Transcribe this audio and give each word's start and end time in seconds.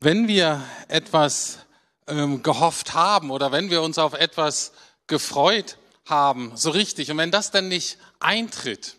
Wenn 0.00 0.28
wir 0.28 0.62
etwas 0.88 1.60
ähm, 2.06 2.42
gehofft 2.42 2.92
haben 2.92 3.30
oder 3.30 3.52
wenn 3.52 3.70
wir 3.70 3.80
uns 3.80 3.96
auf 3.96 4.12
etwas 4.12 4.72
gefreut 5.06 5.78
haben, 6.04 6.52
so 6.56 6.68
richtig, 6.70 7.10
und 7.10 7.16
wenn 7.16 7.30
das 7.30 7.50
dann 7.50 7.68
nicht 7.68 7.96
eintritt, 8.20 8.96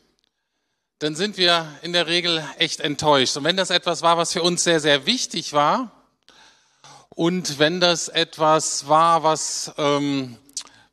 dann 1.00 1.16
sind 1.16 1.38
wir 1.38 1.72
in 1.84 1.94
der 1.94 2.08
Regel 2.08 2.44
echt 2.58 2.80
enttäuscht. 2.80 3.38
Und 3.38 3.44
wenn 3.44 3.58
das 3.58 3.70
etwas 3.70 4.02
war, 4.02 4.18
was 4.18 4.34
für 4.34 4.42
uns 4.42 4.64
sehr, 4.64 4.80
sehr 4.80 5.06
wichtig 5.06 5.54
war, 5.54 5.92
und 7.10 7.60
wenn 7.60 7.80
das 7.80 8.10
etwas 8.10 8.90
war, 8.90 9.24
was 9.24 9.74
ähm, 9.78 10.38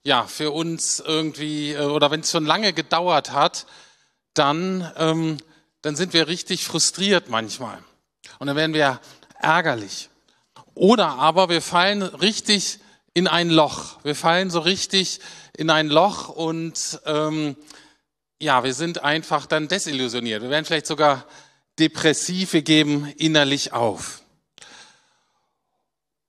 ja 0.04 0.24
für 0.24 0.52
uns 0.52 1.00
irgendwie 1.00 1.72
äh, 1.72 1.84
oder 1.84 2.10
wenn 2.10 2.20
es 2.20 2.30
schon 2.30 2.46
lange 2.46 2.72
gedauert 2.72 3.32
hat, 3.32 3.66
dann 4.34 4.90
ähm, 4.96 5.38
dann 5.82 5.96
sind 5.96 6.12
wir 6.12 6.28
richtig 6.28 6.64
frustriert 6.64 7.28
manchmal 7.28 7.78
und 8.38 8.46
dann 8.46 8.56
werden 8.56 8.72
wir 8.72 9.00
ärgerlich. 9.40 10.08
Oder 10.74 11.08
aber 11.08 11.48
wir 11.48 11.60
fallen 11.60 12.02
richtig 12.02 12.78
in 13.14 13.26
ein 13.26 13.50
Loch. 13.50 13.98
Wir 14.04 14.14
fallen 14.14 14.48
so 14.48 14.60
richtig 14.60 15.20
in 15.56 15.68
ein 15.68 15.88
Loch 15.88 16.28
und 16.28 17.00
ähm, 17.04 17.56
ja, 18.40 18.64
wir 18.64 18.74
sind 18.74 19.02
einfach 19.02 19.46
dann 19.46 19.68
desillusioniert. 19.68 20.42
Wir 20.42 20.50
werden 20.50 20.64
vielleicht 20.64 20.86
sogar 20.86 21.26
depressiv, 21.78 22.52
wir 22.52 22.62
geben 22.62 23.12
innerlich 23.18 23.72
auf. 23.72 24.22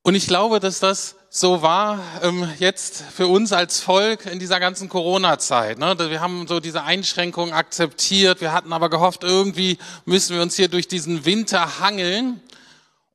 Und 0.01 0.15
ich 0.15 0.27
glaube, 0.27 0.59
dass 0.59 0.79
das 0.79 1.15
so 1.35 1.63
war 1.63 1.99
ähm, 2.21 2.47
jetzt 2.59 3.01
für 3.11 3.25
uns 3.25 3.53
als 3.53 3.79
Volk 3.79 4.27
in 4.27 4.37
dieser 4.37 4.59
ganzen 4.59 4.87
Corona-Zeit. 4.87 5.79
Ne? 5.79 5.97
Wir 5.97 6.21
haben 6.21 6.47
so 6.47 6.59
diese 6.59 6.83
Einschränkungen 6.83 7.55
akzeptiert. 7.55 8.39
Wir 8.39 8.53
hatten 8.53 8.71
aber 8.71 8.87
gehofft, 8.87 9.23
irgendwie 9.23 9.79
müssen 10.05 10.35
wir 10.35 10.43
uns 10.43 10.55
hier 10.55 10.67
durch 10.67 10.87
diesen 10.87 11.25
Winter 11.25 11.79
hangeln. 11.79 12.40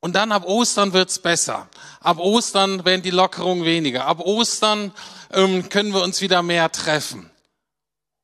Und 0.01 0.17
dann 0.17 0.33
ab 0.33 0.45
Ostern 0.45 0.91
wird's 0.91 1.19
besser. 1.19 1.69
Ab 2.01 2.19
Ostern 2.19 2.83
werden 2.83 3.03
die 3.03 3.09
Lockerungen 3.09 3.63
weniger. 3.63 4.05
Ab 4.05 4.19
Ostern 4.19 4.91
ähm, 5.31 5.69
können 5.69 5.93
wir 5.93 6.03
uns 6.03 6.19
wieder 6.19 6.43
mehr 6.43 6.69
treffen. 6.73 7.29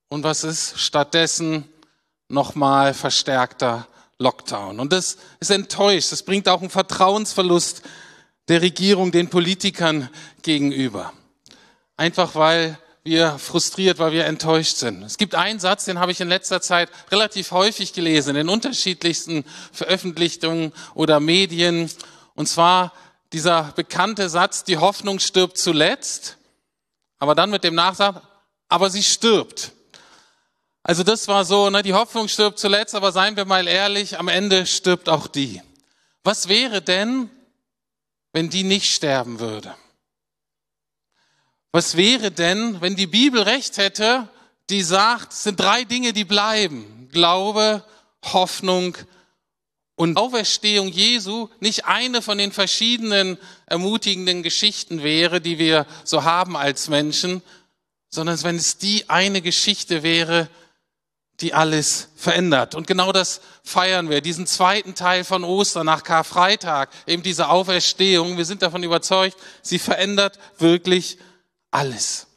Und 0.09 0.25
was 0.25 0.43
ist 0.43 0.77
stattdessen 0.77 1.69
nochmal 2.27 2.93
verstärkter 2.93 3.87
Lockdown? 4.19 4.81
Und 4.81 4.91
das 4.91 5.15
ist 5.39 5.51
enttäuscht. 5.51 6.11
Das 6.11 6.23
bringt 6.23 6.49
auch 6.49 6.59
einen 6.59 6.69
Vertrauensverlust 6.69 7.81
der 8.47 8.61
Regierung, 8.61 9.11
den 9.11 9.29
Politikern 9.29 10.09
gegenüber. 10.41 11.13
Einfach 11.97 12.35
weil 12.35 12.77
wir 13.03 13.37
frustriert, 13.37 13.99
weil 13.99 14.13
wir 14.13 14.25
enttäuscht 14.25 14.77
sind. 14.77 15.03
Es 15.03 15.17
gibt 15.17 15.35
einen 15.35 15.59
Satz, 15.59 15.85
den 15.85 15.99
habe 15.99 16.11
ich 16.11 16.21
in 16.21 16.27
letzter 16.27 16.59
Zeit 16.59 16.89
relativ 17.11 17.51
häufig 17.51 17.93
gelesen, 17.93 18.29
in 18.29 18.35
den 18.35 18.49
unterschiedlichsten 18.49 19.45
Veröffentlichungen 19.71 20.73
oder 20.95 21.19
Medien. 21.19 21.89
Und 22.33 22.47
zwar 22.47 22.93
dieser 23.31 23.73
bekannte 23.75 24.27
Satz, 24.27 24.63
die 24.63 24.77
Hoffnung 24.77 25.19
stirbt 25.19 25.59
zuletzt, 25.59 26.37
aber 27.19 27.35
dann 27.35 27.51
mit 27.51 27.63
dem 27.63 27.75
Nachsatz, 27.75 28.21
aber 28.69 28.89
sie 28.89 29.03
stirbt. 29.03 29.71
Also 30.81 31.03
das 31.03 31.27
war 31.27 31.45
so, 31.45 31.69
ne, 31.69 31.83
die 31.83 31.93
Hoffnung 31.93 32.27
stirbt 32.27 32.59
zuletzt, 32.59 32.95
aber 32.95 33.11
seien 33.11 33.35
wir 33.35 33.45
mal 33.45 33.67
ehrlich, 33.67 34.17
am 34.17 34.27
Ende 34.27 34.65
stirbt 34.65 35.09
auch 35.09 35.27
die. 35.27 35.61
Was 36.23 36.47
wäre 36.47 36.81
denn, 36.81 37.29
wenn 38.35 38.49
die 38.49 38.65
nicht 38.65 38.93
sterben 38.93 39.39
würde? 39.39 39.73
Was 41.71 41.95
wäre 41.95 42.31
denn, 42.31 42.81
wenn 42.81 42.97
die 42.97 43.07
Bibel 43.07 43.41
recht 43.41 43.77
hätte, 43.77 44.27
die 44.69 44.81
sagt, 44.81 45.31
es 45.31 45.43
sind 45.43 45.57
drei 45.57 45.85
Dinge, 45.85 46.11
die 46.11 46.25
bleiben. 46.25 47.07
Glaube, 47.13 47.85
Hoffnung 48.25 48.97
und 49.95 50.17
Auferstehung 50.17 50.89
Jesu 50.89 51.47
nicht 51.61 51.85
eine 51.85 52.21
von 52.21 52.37
den 52.37 52.51
verschiedenen 52.51 53.37
ermutigenden 53.67 54.43
Geschichten 54.43 55.01
wäre, 55.01 55.39
die 55.39 55.57
wir 55.57 55.85
so 56.03 56.25
haben 56.25 56.57
als 56.57 56.89
Menschen, 56.89 57.41
sondern 58.09 58.43
wenn 58.43 58.57
es 58.57 58.77
die 58.77 59.09
eine 59.09 59.41
Geschichte 59.41 60.03
wäre, 60.03 60.49
die 61.41 61.53
alles 61.53 62.09
verändert. 62.15 62.75
Und 62.75 62.87
genau 62.87 63.11
das 63.11 63.41
feiern 63.63 64.09
wir, 64.09 64.21
diesen 64.21 64.47
zweiten 64.47 64.95
Teil 64.95 65.23
von 65.23 65.43
Ostern 65.43 65.85
nach 65.85 66.03
Karfreitag, 66.03 66.89
eben 67.07 67.23
diese 67.23 67.49
Auferstehung. 67.49 68.37
Wir 68.37 68.45
sind 68.45 68.61
davon 68.61 68.83
überzeugt, 68.83 69.37
sie 69.61 69.79
verändert 69.79 70.39
wirklich 70.57 71.17
alles. 71.71 72.27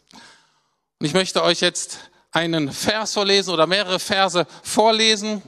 Und 0.99 1.07
ich 1.07 1.15
möchte 1.15 1.43
euch 1.45 1.61
jetzt 1.61 1.99
einen 2.33 2.73
Vers 2.73 3.15
vorlesen 3.15 3.55
oder 3.55 3.67
mehrere 3.67 4.01
Verse 4.01 4.47
vorlesen 4.63 5.43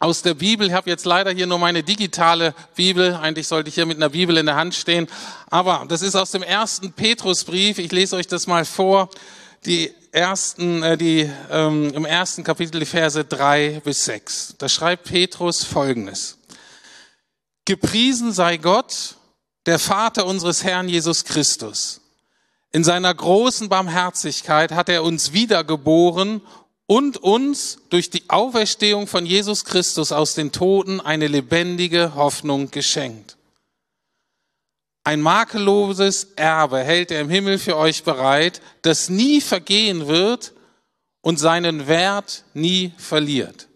aus 0.00 0.22
der 0.22 0.34
Bibel. 0.34 0.66
Ich 0.66 0.72
habe 0.72 0.90
jetzt 0.90 1.06
leider 1.06 1.30
hier 1.30 1.46
nur 1.46 1.58
meine 1.58 1.84
digitale 1.84 2.54
Bibel. 2.74 3.14
Eigentlich 3.14 3.46
sollte 3.46 3.68
ich 3.68 3.76
hier 3.76 3.86
mit 3.86 3.98
einer 3.98 4.08
Bibel 4.08 4.36
in 4.36 4.46
der 4.46 4.56
Hand 4.56 4.74
stehen. 4.74 5.06
Aber 5.48 5.86
das 5.88 6.02
ist 6.02 6.16
aus 6.16 6.32
dem 6.32 6.42
ersten 6.42 6.92
Petrusbrief. 6.92 7.78
Ich 7.78 7.92
lese 7.92 8.16
euch 8.16 8.26
das 8.26 8.48
mal 8.48 8.64
vor. 8.64 9.08
Die 9.64 9.94
ersten, 10.12 10.82
äh, 10.82 10.96
die, 10.96 11.28
ähm, 11.50 11.92
im 11.94 12.04
ersten 12.04 12.44
Kapitel 12.44 12.78
die 12.78 12.86
Verse 12.86 13.24
drei 13.24 13.80
bis 13.82 14.04
sechs. 14.04 14.54
Da 14.58 14.68
schreibt 14.68 15.04
Petrus 15.04 15.64
Folgendes. 15.64 16.38
Gepriesen 17.64 18.32
sei 18.32 18.58
Gott, 18.58 19.16
der 19.66 19.78
Vater 19.78 20.26
unseres 20.26 20.64
Herrn 20.64 20.88
Jesus 20.88 21.24
Christus. 21.24 22.00
In 22.72 22.84
seiner 22.84 23.14
großen 23.14 23.68
Barmherzigkeit 23.68 24.72
hat 24.72 24.88
er 24.88 25.02
uns 25.02 25.32
wiedergeboren 25.32 26.40
und 26.86 27.18
uns 27.18 27.78
durch 27.90 28.10
die 28.10 28.28
Auferstehung 28.28 29.06
von 29.06 29.24
Jesus 29.24 29.64
Christus 29.64 30.12
aus 30.12 30.34
den 30.34 30.52
Toten 30.52 31.00
eine 31.00 31.26
lebendige 31.26 32.14
Hoffnung 32.14 32.70
geschenkt. 32.70 33.36
Ein 35.04 35.20
makelloses 35.20 36.28
Erbe 36.36 36.78
hält 36.78 37.10
er 37.10 37.20
im 37.20 37.30
Himmel 37.30 37.58
für 37.58 37.76
euch 37.76 38.04
bereit, 38.04 38.60
das 38.82 39.08
nie 39.08 39.40
vergehen 39.40 40.06
wird 40.06 40.52
und 41.20 41.38
seinen 41.38 41.88
Wert 41.88 42.44
nie 42.54 42.92
verliert. 42.98 43.68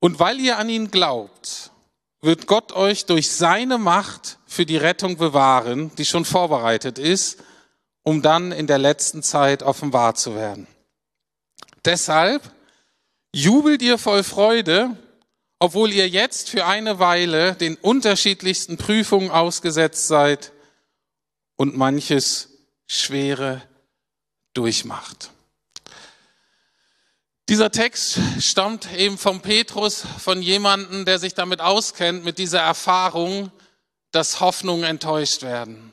Und 0.00 0.18
weil 0.18 0.40
ihr 0.40 0.58
an 0.58 0.68
ihn 0.68 0.90
glaubt, 0.90 1.70
wird 2.20 2.46
Gott 2.46 2.72
euch 2.72 3.06
durch 3.06 3.30
seine 3.30 3.78
Macht 3.78 4.38
für 4.46 4.66
die 4.66 4.76
Rettung 4.76 5.16
bewahren, 5.16 5.92
die 5.96 6.04
schon 6.04 6.24
vorbereitet 6.24 6.98
ist, 6.98 7.42
um 8.02 8.22
dann 8.22 8.52
in 8.52 8.66
der 8.66 8.78
letzten 8.78 9.22
Zeit 9.22 9.62
offenbar 9.62 10.14
zu 10.14 10.34
werden. 10.34 10.66
Deshalb 11.84 12.42
jubelt 13.32 13.82
ihr 13.82 13.98
voll 13.98 14.24
Freude, 14.24 14.96
obwohl 15.58 15.92
ihr 15.92 16.08
jetzt 16.08 16.50
für 16.50 16.66
eine 16.66 16.98
Weile 16.98 17.54
den 17.54 17.76
unterschiedlichsten 17.76 18.76
Prüfungen 18.76 19.30
ausgesetzt 19.30 20.08
seid 20.08 20.52
und 21.56 21.76
manches 21.76 22.50
Schwere 22.86 23.62
durchmacht. 24.52 25.30
Dieser 27.48 27.70
Text 27.70 28.18
stammt 28.40 28.92
eben 28.96 29.18
vom 29.18 29.40
Petrus, 29.40 30.04
von 30.18 30.42
jemandem, 30.42 31.04
der 31.04 31.18
sich 31.18 31.34
damit 31.34 31.60
auskennt, 31.60 32.24
mit 32.24 32.38
dieser 32.38 32.60
Erfahrung, 32.60 33.52
dass 34.10 34.40
Hoffnungen 34.40 34.84
enttäuscht 34.84 35.42
werden. 35.42 35.92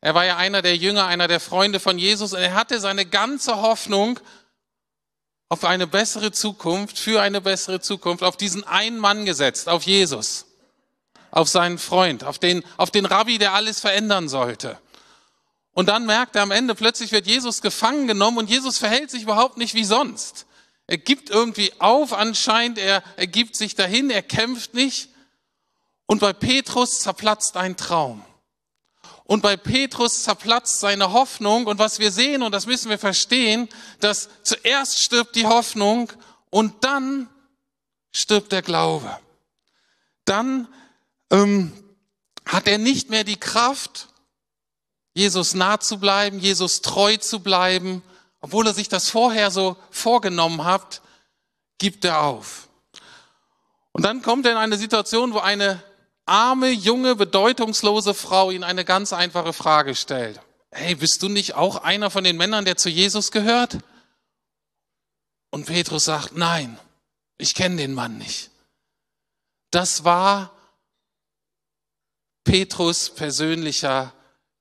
Er 0.00 0.14
war 0.14 0.24
ja 0.24 0.36
einer 0.36 0.62
der 0.62 0.76
Jünger, 0.76 1.06
einer 1.06 1.28
der 1.28 1.40
Freunde 1.40 1.80
von 1.80 1.98
Jesus 1.98 2.32
und 2.32 2.40
er 2.40 2.54
hatte 2.54 2.80
seine 2.80 3.04
ganze 3.04 3.62
Hoffnung 3.62 4.20
auf 5.52 5.64
eine 5.64 5.86
bessere 5.86 6.32
Zukunft, 6.32 6.98
für 6.98 7.20
eine 7.20 7.42
bessere 7.42 7.78
Zukunft, 7.78 8.24
auf 8.24 8.38
diesen 8.38 8.64
einen 8.64 8.98
Mann 8.98 9.26
gesetzt, 9.26 9.68
auf 9.68 9.82
Jesus, 9.82 10.46
auf 11.30 11.46
seinen 11.46 11.76
Freund, 11.76 12.24
auf 12.24 12.38
den, 12.38 12.64
auf 12.78 12.90
den 12.90 13.04
Rabbi, 13.04 13.36
der 13.36 13.52
alles 13.52 13.78
verändern 13.78 14.30
sollte. 14.30 14.78
Und 15.74 15.90
dann 15.90 16.06
merkt 16.06 16.36
er 16.36 16.42
am 16.42 16.52
Ende, 16.52 16.74
plötzlich 16.74 17.12
wird 17.12 17.26
Jesus 17.26 17.60
gefangen 17.60 18.06
genommen 18.06 18.38
und 18.38 18.48
Jesus 18.48 18.78
verhält 18.78 19.10
sich 19.10 19.24
überhaupt 19.24 19.58
nicht 19.58 19.74
wie 19.74 19.84
sonst. 19.84 20.46
Er 20.86 20.96
gibt 20.96 21.28
irgendwie 21.28 21.70
auf 21.80 22.14
anscheinend, 22.14 22.78
er, 22.78 23.02
er 23.18 23.26
gibt 23.26 23.54
sich 23.54 23.74
dahin, 23.74 24.08
er 24.08 24.22
kämpft 24.22 24.72
nicht. 24.72 25.10
Und 26.06 26.20
bei 26.20 26.32
Petrus 26.32 27.00
zerplatzt 27.00 27.58
ein 27.58 27.76
Traum. 27.76 28.24
Und 29.24 29.42
bei 29.42 29.56
Petrus 29.56 30.24
zerplatzt 30.24 30.80
seine 30.80 31.12
Hoffnung. 31.12 31.66
Und 31.66 31.78
was 31.78 31.98
wir 31.98 32.10
sehen, 32.10 32.42
und 32.42 32.52
das 32.52 32.66
müssen 32.66 32.90
wir 32.90 32.98
verstehen, 32.98 33.68
dass 34.00 34.28
zuerst 34.42 34.98
stirbt 34.98 35.36
die 35.36 35.46
Hoffnung 35.46 36.12
und 36.50 36.84
dann 36.84 37.28
stirbt 38.10 38.52
der 38.52 38.62
Glaube. 38.62 39.18
Dann 40.24 40.68
ähm, 41.30 41.72
hat 42.44 42.66
er 42.66 42.78
nicht 42.78 43.10
mehr 43.10 43.24
die 43.24 43.38
Kraft, 43.38 44.08
Jesus 45.14 45.54
nah 45.54 45.78
zu 45.78 45.98
bleiben, 45.98 46.38
Jesus 46.38 46.82
treu 46.82 47.16
zu 47.16 47.40
bleiben, 47.40 48.02
obwohl 48.40 48.66
er 48.66 48.74
sich 48.74 48.88
das 48.88 49.08
vorher 49.08 49.50
so 49.50 49.76
vorgenommen 49.90 50.64
hat, 50.64 51.00
gibt 51.78 52.04
er 52.04 52.22
auf. 52.22 52.68
Und 53.92 54.04
dann 54.04 54.22
kommt 54.22 54.46
er 54.46 54.52
in 54.52 54.58
eine 54.58 54.78
Situation, 54.78 55.32
wo 55.32 55.38
eine 55.38 55.82
arme, 56.32 56.70
junge, 56.70 57.14
bedeutungslose 57.14 58.14
Frau 58.14 58.50
ihn 58.50 58.64
eine 58.64 58.86
ganz 58.86 59.12
einfache 59.12 59.52
Frage 59.52 59.94
stellt. 59.94 60.40
Hey, 60.70 60.94
bist 60.94 61.22
du 61.22 61.28
nicht 61.28 61.54
auch 61.54 61.76
einer 61.76 62.08
von 62.08 62.24
den 62.24 62.38
Männern, 62.38 62.64
der 62.64 62.78
zu 62.78 62.88
Jesus 62.88 63.30
gehört? 63.30 63.78
Und 65.50 65.66
Petrus 65.66 66.06
sagt, 66.06 66.34
nein, 66.34 66.78
Ich 67.38 67.56
kenne 67.56 67.76
den 67.76 67.92
Mann 67.92 68.18
nicht. 68.18 68.50
Das 69.72 70.04
war 70.04 70.52
Petrus 72.44 73.10
persönlicher 73.10 74.12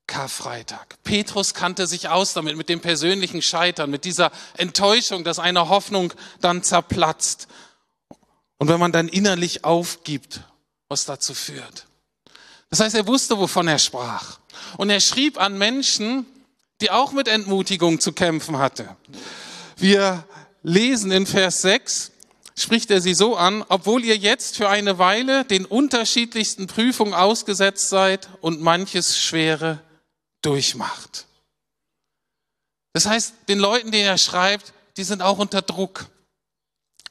Karfreitag. 0.07 0.97
Petrus 1.03 1.53
kannte 1.53 1.85
sich 1.85 2.09
aus 2.09 2.33
damit, 2.33 2.57
mit 2.57 2.69
dem 2.69 2.81
persönlichen 2.81 3.44
Scheitern, 3.44 3.91
mit 3.91 4.03
dieser 4.03 4.31
Enttäuschung, 4.57 5.24
dass 5.24 5.38
eine 5.38 5.69
Hoffnung 5.69 6.12
dann 6.39 6.63
zerplatzt. 6.63 7.47
Und 8.57 8.67
wenn 8.67 8.79
man 8.79 8.91
dann 8.91 9.07
innerlich 9.07 9.63
aufgibt, 9.63 10.41
was 10.91 11.05
dazu 11.05 11.33
führt. 11.33 11.85
Das 12.69 12.81
heißt, 12.81 12.95
er 12.95 13.07
wusste, 13.07 13.38
wovon 13.38 13.67
er 13.69 13.79
sprach. 13.79 14.39
Und 14.77 14.89
er 14.89 14.99
schrieb 14.99 15.39
an 15.39 15.57
Menschen, 15.57 16.25
die 16.81 16.91
auch 16.91 17.13
mit 17.13 17.29
Entmutigung 17.29 18.01
zu 18.01 18.11
kämpfen 18.11 18.57
hatte. 18.57 18.95
Wir 19.77 20.25
lesen 20.63 21.11
in 21.11 21.25
Vers 21.25 21.61
6, 21.61 22.11
spricht 22.57 22.91
er 22.91 22.99
sie 22.99 23.13
so 23.13 23.38
an, 23.38 23.63
obwohl 23.69 24.03
ihr 24.03 24.17
jetzt 24.17 24.57
für 24.57 24.67
eine 24.67 24.97
Weile 24.99 25.45
den 25.45 25.65
unterschiedlichsten 25.65 26.67
Prüfungen 26.67 27.13
ausgesetzt 27.13 27.88
seid 27.89 28.29
und 28.41 28.61
manches 28.61 29.17
Schwere 29.17 29.79
durchmacht. 30.41 31.25
Das 32.91 33.05
heißt, 33.05 33.33
den 33.47 33.59
Leuten, 33.59 33.91
denen 33.91 34.07
er 34.07 34.17
schreibt, 34.17 34.73
die 34.97 35.05
sind 35.05 35.21
auch 35.21 35.38
unter 35.38 35.61
Druck. 35.61 36.07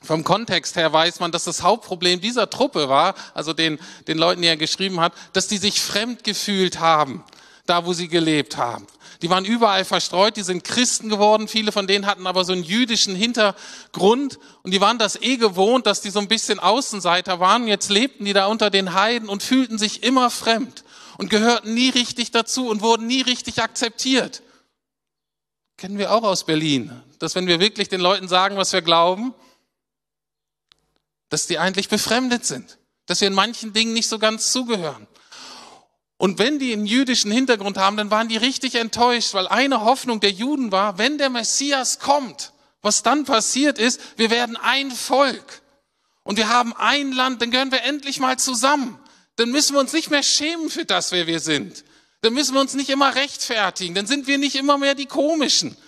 Vom 0.03 0.25
Kontext 0.25 0.77
her 0.77 0.93
weiß 0.93 1.21
man, 1.21 1.31
dass 1.31 1.45
das 1.45 1.63
Hauptproblem 1.63 2.21
dieser 2.21 2.49
Truppe 2.49 2.89
war, 2.89 3.15
also 3.35 3.53
den, 3.53 3.79
den 4.09 4.17
Leuten, 4.17 4.41
die 4.41 4.49
er 4.49 4.57
geschrieben 4.57 4.99
hat, 5.01 5.13
dass 5.35 5.47
die 5.47 5.59
sich 5.59 5.81
fremd 5.81 6.25
gefühlt 6.25 6.81
haben, 6.81 7.23
da 7.67 7.85
wo 7.85 7.93
sie 7.93 8.09
gelebt 8.09 8.57
haben. 8.57 8.87
Die 9.21 9.29
waren 9.29 9.45
überall 9.45 9.85
verstreut, 9.85 10.39
die 10.39 10.43
sind 10.43 10.65
Christen 10.65 11.11
geworden, 11.11 11.47
viele 11.47 11.73
von 11.73 11.87
denen 11.87 12.07
hatten 12.07 12.27
aber 12.27 12.45
so 12.45 12.55
einen 12.55 12.63
jüdischen 12.63 13.15
Hintergrund 13.15 14.39
und 14.63 14.73
die 14.73 14.81
waren 14.81 14.99
das 14.99 15.21
eh 15.21 15.37
gewohnt, 15.37 15.87
dass 15.87 16.01
die 16.01 16.09
so 16.09 16.21
ein 16.21 16.29
bisschen 16.29 16.59
Außenseiter 16.59 17.39
waren. 17.39 17.69
Jetzt 17.69 17.91
lebten 17.91 18.25
die 18.25 18.33
da 18.33 18.47
unter 18.47 18.71
den 18.71 18.95
Heiden 18.95 19.29
und 19.29 19.43
fühlten 19.43 19.77
sich 19.77 20.03
immer 20.03 20.31
fremd 20.31 20.85
und 21.19 21.29
gehörten 21.29 21.75
nie 21.75 21.91
richtig 21.91 22.31
dazu 22.31 22.69
und 22.69 22.81
wurden 22.81 23.07
nie 23.07 23.21
richtig 23.21 23.63
akzeptiert. 23.63 24.43
Kennen 25.77 25.99
wir 25.99 26.13
auch 26.13 26.23
aus 26.23 26.45
Berlin, 26.45 27.03
dass 27.19 27.35
wenn 27.35 27.47
wir 27.47 27.61
wirklich 27.61 27.91
den 27.91 28.01
Leuten 28.01 28.29
sagen, 28.29 28.57
was 28.57 28.73
wir 28.73 28.81
glauben, 28.81 29.35
dass 31.31 31.47
die 31.47 31.59
eigentlich 31.59 31.89
befremdet 31.89 32.45
sind, 32.45 32.79
dass 33.07 33.23
wir 33.23 33.29
in 33.29 33.35
manchen 33.35 33.73
Dingen 33.73 33.95
nicht 33.95 34.09
so 34.09 34.19
ganz 34.19 34.53
zugehören. 34.53 35.07
Und 36.19 36.39
wenn 36.39 36.59
die 36.59 36.75
einen 36.75 36.85
jüdischen 36.85 37.31
Hintergrund 37.31 37.79
haben, 37.79 37.97
dann 37.97 38.11
waren 38.11 38.29
die 38.29 38.37
richtig 38.37 38.75
enttäuscht, 38.75 39.33
weil 39.33 39.49
eine 39.49 39.81
Hoffnung 39.81 40.21
der 40.21 40.31
Juden 40.31 40.71
war, 40.71 40.99
wenn 40.99 41.17
der 41.17 41.31
Messias 41.31 41.99
kommt, 41.99 42.53
was 42.83 43.03
dann 43.03 43.25
passiert 43.25 43.79
ist, 43.79 44.01
wir 44.19 44.29
werden 44.29 44.59
ein 44.59 44.91
Volk 44.91 45.63
und 46.23 46.37
wir 46.37 46.51
haben 46.51 46.75
ein 46.77 47.13
Land, 47.13 47.41
dann 47.41 47.51
gehören 47.51 47.73
wir 47.73 47.83
endlich 47.83 48.21
mal 48.21 48.39
zusammen 48.39 49.01
dann 49.41 49.53
müssen 49.53 49.75
wir 49.75 49.81
uns 49.81 49.95
nicht 49.95 50.11
mehr 50.11 50.23
schämen 50.23 50.69
für 50.69 50.85
das, 50.85 51.13
wer 51.13 51.27
wir 51.27 51.41
sind. 51.41 51.83
Dann 52.21 52.35
müssen 52.35 52.53
wir 52.53 52.61
uns 52.61 52.75
nicht 52.75 52.91
immer 52.91 53.15
rechtfertigen. 53.15 53.95
Dann 53.95 54.07
sind 54.07 54.27
wir 54.27 54.37
nicht 54.37 54.55
immer 54.55 54.77
mehr 54.77 54.95
die 54.95 55.07
Komischen. 55.07 55.79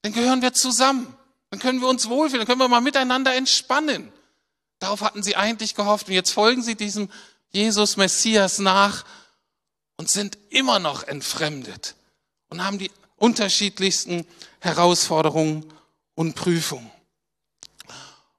Dann 0.00 0.14
gehören 0.14 0.40
wir 0.40 0.54
zusammen. 0.54 1.14
Dann 1.50 1.60
können 1.60 1.82
wir 1.82 1.88
uns 1.88 2.08
wohlfühlen. 2.08 2.40
Dann 2.40 2.46
können 2.46 2.60
wir 2.60 2.68
mal 2.68 2.80
miteinander 2.80 3.34
entspannen. 3.34 4.10
Darauf 4.86 5.00
hatten 5.00 5.24
sie 5.24 5.34
eigentlich 5.34 5.74
gehofft. 5.74 6.06
Und 6.06 6.14
jetzt 6.14 6.30
folgen 6.30 6.62
sie 6.62 6.76
diesem 6.76 7.10
Jesus 7.50 7.96
Messias 7.96 8.60
nach 8.60 9.04
und 9.96 10.08
sind 10.08 10.38
immer 10.48 10.78
noch 10.78 11.02
entfremdet 11.02 11.96
und 12.50 12.64
haben 12.64 12.78
die 12.78 12.92
unterschiedlichsten 13.16 14.24
Herausforderungen 14.60 15.66
und 16.14 16.36
Prüfungen. 16.36 16.88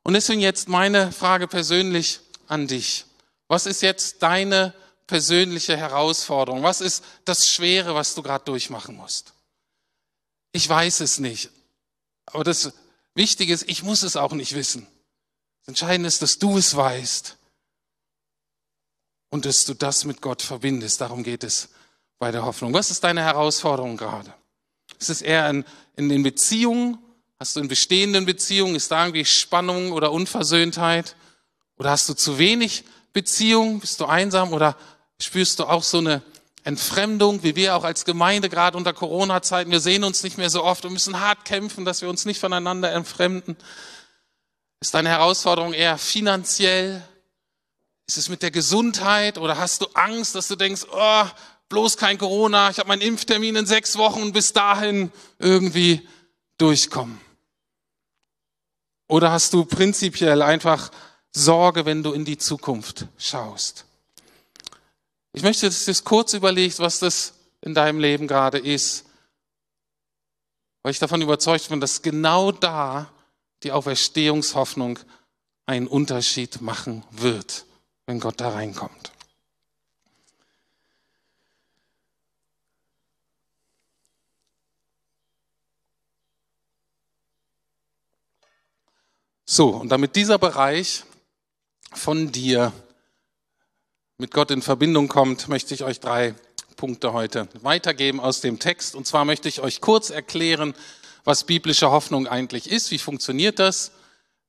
Und 0.03 0.13
deswegen 0.13 0.39
jetzt 0.39 0.69
meine 0.69 1.11
Frage 1.11 1.49
persönlich 1.49 2.21
an 2.47 2.65
dich. 2.67 3.03
Was 3.49 3.65
ist 3.65 3.81
jetzt 3.81 4.23
deine 4.23 4.73
persönliche 5.05 5.75
Herausforderung? 5.75 6.63
Was 6.63 6.79
ist 6.79 7.03
das 7.25 7.49
Schwere, 7.49 7.93
was 7.93 8.15
du 8.15 8.23
gerade 8.23 8.45
durchmachen 8.45 8.95
musst? 8.95 9.33
Ich 10.53 10.69
weiß 10.69 11.01
es 11.01 11.19
nicht. 11.19 11.49
Aber 12.25 12.45
das 12.45 12.71
Wichtige 13.15 13.53
ist, 13.53 13.67
ich 13.67 13.83
muss 13.83 14.01
es 14.01 14.15
auch 14.15 14.31
nicht 14.31 14.55
wissen. 14.55 14.87
Das 15.67 15.81
Entscheidende 15.81 16.07
ist, 16.07 16.21
dass 16.21 16.39
du 16.39 16.57
es 16.57 16.77
weißt 16.77 17.35
und 19.29 19.45
dass 19.45 19.65
du 19.65 19.73
das 19.73 20.05
mit 20.05 20.21
Gott 20.21 20.41
verbindest. 20.41 21.01
Darum 21.01 21.23
geht 21.23 21.43
es 21.43 21.67
bei 22.19 22.31
der 22.31 22.45
Hoffnung. 22.45 22.73
Was 22.73 22.89
ist 22.89 23.03
deine 23.03 23.21
Herausforderung 23.21 23.97
gerade? 23.97 24.33
Ist 24.97 25.09
es 25.09 25.21
eher 25.21 25.49
in, 25.49 25.65
in 25.97 26.07
den 26.07 26.23
Beziehungen? 26.23 26.97
Hast 27.37 27.57
du 27.57 27.59
in 27.59 27.67
bestehenden 27.67 28.25
Beziehungen, 28.25 28.75
ist 28.75 28.91
da 28.91 29.03
irgendwie 29.03 29.25
Spannung 29.25 29.91
oder 29.91 30.13
Unversöhntheit? 30.13 31.17
Oder 31.77 31.89
hast 31.89 32.07
du 32.07 32.13
zu 32.13 32.37
wenig 32.37 32.85
Beziehung? 33.11 33.81
Bist 33.81 33.99
du 33.99 34.05
einsam 34.05 34.53
oder 34.53 34.77
spürst 35.19 35.59
du 35.59 35.65
auch 35.65 35.83
so 35.83 35.97
eine 35.97 36.23
Entfremdung, 36.63 37.43
wie 37.43 37.57
wir 37.57 37.75
auch 37.75 37.83
als 37.83 38.05
Gemeinde 38.05 38.47
gerade 38.47 38.77
unter 38.77 38.93
Corona-Zeiten, 38.93 39.69
wir 39.69 39.81
sehen 39.81 40.05
uns 40.05 40.23
nicht 40.23 40.37
mehr 40.37 40.49
so 40.49 40.63
oft 40.63 40.85
und 40.85 40.93
müssen 40.93 41.19
hart 41.19 41.43
kämpfen, 41.43 41.83
dass 41.83 42.01
wir 42.01 42.09
uns 42.09 42.23
nicht 42.23 42.39
voneinander 42.39 42.93
entfremden. 42.93 43.57
Ist 44.79 44.93
deine 44.93 45.09
Herausforderung 45.09 45.73
eher 45.73 45.97
finanziell? 45.97 47.03
Ist 48.07 48.17
es 48.17 48.29
mit 48.29 48.41
der 48.41 48.51
Gesundheit 48.51 49.37
oder 49.37 49.57
hast 49.57 49.81
du 49.81 49.87
Angst, 49.93 50.35
dass 50.35 50.47
du 50.47 50.55
denkst, 50.55 50.85
oh, 50.91 51.25
bloß 51.69 51.97
kein 51.97 52.17
Corona, 52.17 52.69
ich 52.69 52.79
habe 52.79 52.87
meinen 52.87 53.01
Impftermin 53.01 53.55
in 53.55 53.65
sechs 53.65 53.97
Wochen 53.97 54.21
und 54.21 54.33
bis 54.33 54.53
dahin 54.53 55.11
irgendwie 55.39 56.07
durchkommen? 56.57 57.19
Oder 59.07 59.31
hast 59.31 59.53
du 59.53 59.65
prinzipiell 59.65 60.41
einfach 60.41 60.91
Sorge, 61.37 61.85
wenn 61.85 62.03
du 62.03 62.13
in 62.13 62.25
die 62.25 62.37
Zukunft 62.37 63.05
schaust. 63.17 63.85
Ich 65.33 65.43
möchte, 65.43 65.67
dass 65.67 65.85
du 65.85 65.91
es 65.91 66.03
kurz 66.03 66.33
überlegst, 66.33 66.79
was 66.79 66.99
das 66.99 67.33
in 67.61 67.73
deinem 67.73 67.99
Leben 67.99 68.27
gerade 68.27 68.57
ist. 68.57 69.05
Weil 70.81 70.91
ich 70.91 70.99
davon 70.99 71.21
überzeugt 71.21 71.69
bin, 71.69 71.79
dass 71.79 72.01
genau 72.01 72.51
da 72.51 73.11
die 73.63 73.71
Auferstehungshoffnung 73.71 74.99
einen 75.65 75.87
Unterschied 75.87 76.61
machen 76.61 77.03
wird, 77.11 77.65
wenn 78.05 78.19
Gott 78.19 78.39
da 78.39 78.49
reinkommt. 78.49 79.11
So, 89.49 89.69
und 89.69 89.89
damit 89.89 90.15
dieser 90.17 90.37
Bereich 90.37 91.03
von 91.93 92.31
dir 92.33 92.73
mit 94.17 94.31
Gott 94.31 94.51
in 94.51 94.61
Verbindung 94.61 95.07
kommt, 95.07 95.47
möchte 95.47 95.73
ich 95.73 95.83
euch 95.83 95.99
drei 96.01 96.35
Punkte 96.75 97.13
heute 97.13 97.47
weitergeben 97.61 98.19
aus 98.19 98.41
dem 98.41 98.59
Text. 98.59 98.93
Und 98.93 99.07
zwar 99.07 99.25
möchte 99.25 99.47
ich 99.47 99.61
euch 99.61 99.79
kurz 99.79 100.09
erklären, 100.09 100.75
was 101.27 101.43
biblische 101.43 101.91
Hoffnung 101.91 102.25
eigentlich 102.25 102.71
ist, 102.71 102.89
wie 102.89 102.99
funktioniert 102.99 103.59
das. 103.59 103.91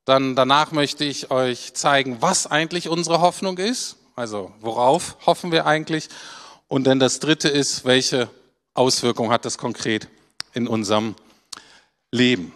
Dann 0.05 0.37
danach 0.37 0.71
möchte 0.71 1.05
ich 1.05 1.29
euch 1.33 1.75
zeigen, 1.75 2.23
was 2.23 2.47
eigentlich 2.47 2.89
unsere 2.89 3.21
Hoffnung 3.21 3.59
ist, 3.59 3.97
also 4.15 4.53
worauf 4.61 5.17
hoffen 5.27 5.51
wir 5.51 5.67
eigentlich. 5.67 6.09
Und 6.69 6.85
dann 6.85 7.01
das 7.01 7.19
dritte 7.19 7.49
ist, 7.49 7.85
welche 7.85 8.31
Auswirkungen 8.75 9.33
hat 9.33 9.45
das 9.45 9.59
konkret 9.59 10.07
in 10.55 10.69
unserem 10.69 11.17
Leben. 12.13 12.53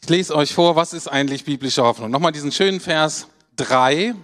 Ich 0.00 0.08
lese 0.08 0.34
euch 0.34 0.54
vor, 0.54 0.74
was 0.74 0.94
ist 0.94 1.08
eigentlich 1.08 1.44
biblische 1.44 1.82
Hoffnung. 1.82 2.10
Nochmal 2.10 2.32
diesen 2.32 2.52
schönen 2.52 2.80
Vers 2.80 3.26
3. 3.56 4.14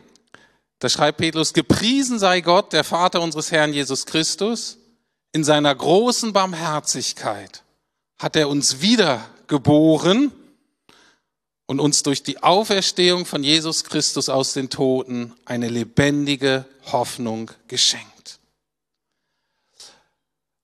Da 0.79 0.89
schreibt 0.89 1.19
Petrus, 1.19 1.53
gepriesen 1.53 2.19
sei 2.19 2.41
Gott, 2.41 2.73
der 2.73 2.85
Vater 2.85 3.21
unseres 3.21 3.53
Herrn 3.53 3.75
Jesus 3.75 4.07
Christus. 4.07 4.79
In 5.33 5.45
seiner 5.45 5.75
großen 5.75 6.33
Barmherzigkeit 6.33 7.63
hat 8.19 8.37
er 8.37 8.49
uns 8.49 8.81
wiedergeboren 8.81 10.33
und 11.67 11.81
uns 11.81 12.03
durch 12.03 12.23
die 12.23 12.43
Auferstehung 12.43 13.27
von 13.27 13.45
Jesus 13.45 13.85
Christus 13.85 14.29
aus 14.29 14.55
den 14.55 14.71
Toten 14.71 15.35
eine 15.45 15.69
lebendige 15.69 16.65
Hoffnung 16.87 17.51
geschenkt. 17.69 18.41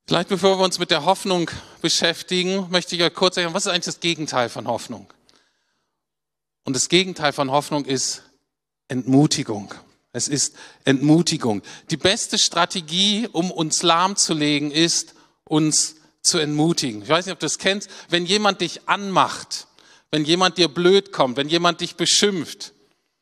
Vielleicht 0.07 0.29
bevor 0.29 0.59
wir 0.59 0.65
uns 0.65 0.79
mit 0.79 0.91
der 0.91 1.05
Hoffnung 1.05 1.51
beschäftigen, 1.81 2.69
möchte 2.71 2.97
ich 2.97 3.03
euch 3.03 3.15
kurz 3.15 3.37
sagen, 3.37 3.55
was 3.55 3.67
ist 3.67 3.73
eigentlich 3.73 3.85
das 3.85 4.01
Gegenteil 4.01 4.49
von 4.49 4.67
Hoffnung? 4.67 5.07
Und 6.65 6.75
das 6.75 6.89
Gegenteil 6.89 7.33
von 7.33 7.51
Hoffnung 7.51 7.85
ist 7.85 8.23
Entmutigung. 8.89 9.75
Es 10.13 10.29
ist 10.29 10.57
Entmutigung. 10.85 11.63
Die 11.91 11.97
beste 11.97 12.39
Strategie, 12.39 13.29
um 13.33 13.51
uns 13.51 13.83
lahmzulegen, 13.83 14.71
ist, 14.71 15.15
uns 15.45 15.97
zu 16.25 16.39
entmutigen. 16.39 17.03
Ich 17.03 17.09
weiß 17.09 17.27
nicht, 17.27 17.33
ob 17.33 17.39
du 17.39 17.47
das 17.47 17.59
kennst. 17.59 17.89
Wenn 18.09 18.27
jemand 18.27 18.61
dich 18.61 18.89
anmacht, 18.89 19.69
wenn 20.11 20.25
jemand 20.25 20.59
dir 20.59 20.69
blöd 20.69 21.13
kommt, 21.13 21.37
wenn 21.37 21.49
jemand 21.49 21.81
dich 21.81 21.97
beschimpft, 21.97 22.73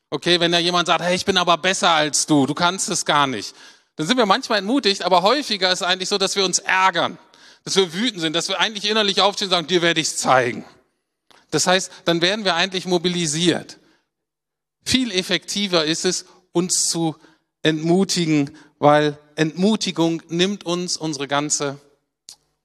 okay, 0.09 0.39
wenn 0.39 0.51
da 0.51 0.59
jemand 0.59 0.87
sagt, 0.87 1.03
hey, 1.03 1.15
ich 1.15 1.25
bin 1.25 1.37
aber 1.37 1.57
besser 1.57 1.91
als 1.91 2.25
du, 2.25 2.45
du 2.45 2.53
kannst 2.53 2.89
es 2.89 3.05
gar 3.05 3.27
nicht, 3.27 3.53
dann 3.95 4.07
sind 4.07 4.17
wir 4.17 4.25
manchmal 4.25 4.59
entmutigt, 4.59 5.03
aber 5.03 5.21
häufiger 5.21 5.71
ist 5.71 5.81
es 5.81 5.87
eigentlich 5.87 6.09
so, 6.09 6.17
dass 6.17 6.35
wir 6.35 6.45
uns 6.45 6.59
ärgern, 6.59 7.17
dass 7.63 7.75
wir 7.75 7.93
wütend 7.93 8.21
sind, 8.21 8.33
dass 8.33 8.47
wir 8.47 8.59
eigentlich 8.59 8.89
innerlich 8.89 9.21
aufstehen 9.21 9.47
und 9.47 9.51
sagen, 9.51 9.67
dir 9.67 9.81
werde 9.81 9.99
ich 9.99 10.07
es 10.07 10.17
zeigen. 10.17 10.65
Das 11.51 11.67
heißt, 11.67 11.91
dann 12.05 12.21
werden 12.21 12.45
wir 12.45 12.55
eigentlich 12.55 12.85
mobilisiert. 12.85 13.77
Viel 14.85 15.11
effektiver 15.11 15.85
ist 15.85 16.05
es, 16.05 16.25
uns 16.51 16.85
zu 16.85 17.15
entmutigen, 17.61 18.57
weil 18.79 19.17
Entmutigung 19.35 20.21
nimmt 20.29 20.65
uns 20.65 20.97
unsere 20.97 21.27
ganze 21.27 21.79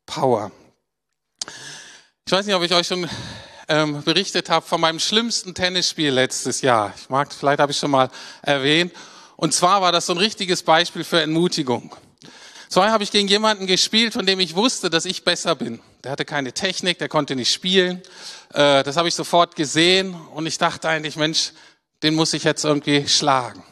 Power. 0.09 0.51
Ich 2.27 2.33
weiß 2.33 2.47
nicht, 2.47 2.55
ob 2.55 2.63
ich 2.63 2.73
euch 2.73 2.87
schon 2.87 3.09
ähm, 3.69 4.03
berichtet 4.03 4.49
habe 4.49 4.67
von 4.67 4.81
meinem 4.81 4.99
schlimmsten 4.99 5.55
Tennisspiel 5.55 6.11
letztes 6.11 6.63
Jahr. 6.63 6.95
Ich 6.97 7.11
mag, 7.11 7.33
vielleicht 7.33 7.61
habe 7.61 7.73
ich 7.73 7.79
schon 7.79 7.91
mal 7.91 8.11
erwähnt. 8.41 8.93
Und 9.37 9.53
zwar 9.53 9.83
war 9.83 9.93
das 9.93 10.07
so 10.07 10.15
ein 10.15 10.19
richtiges 10.19 10.63
Beispiel 10.63 11.05
für 11.05 11.21
Entmutigung. 11.21 11.95
Zwar 12.71 12.91
habe 12.91 13.05
ich 13.05 13.11
gegen 13.11 13.29
jemanden 13.29 13.67
gespielt, 13.67 14.15
von 14.15 14.25
dem 14.25 14.41
ich 14.41 14.57
wusste, 14.57 14.89
dass 14.89 15.05
ich 15.05 15.25
besser 15.25 15.55
bin. 15.55 15.79
Der 16.05 16.13
hatte 16.13 16.25
keine 16.25 16.53
Technik, 16.53 16.99
der 16.99 17.09
konnte 17.09 17.37
nicht 17.37 17.53
spielen. 17.53 18.03
Äh, 18.55 18.83
das 18.83 18.97
habe 18.97 19.09
ich 19.09 19.15
sofort 19.15 19.57
gesehen 19.57 20.15
und 20.35 20.47
ich 20.47 20.57
dachte 20.57 20.89
eigentlich, 20.89 21.17
Mensch, 21.17 21.53
den 22.03 22.15
muss 22.15 22.33
ich 22.33 22.45
jetzt 22.45 22.65
irgendwie 22.65 23.07
schlagen. 23.09 23.63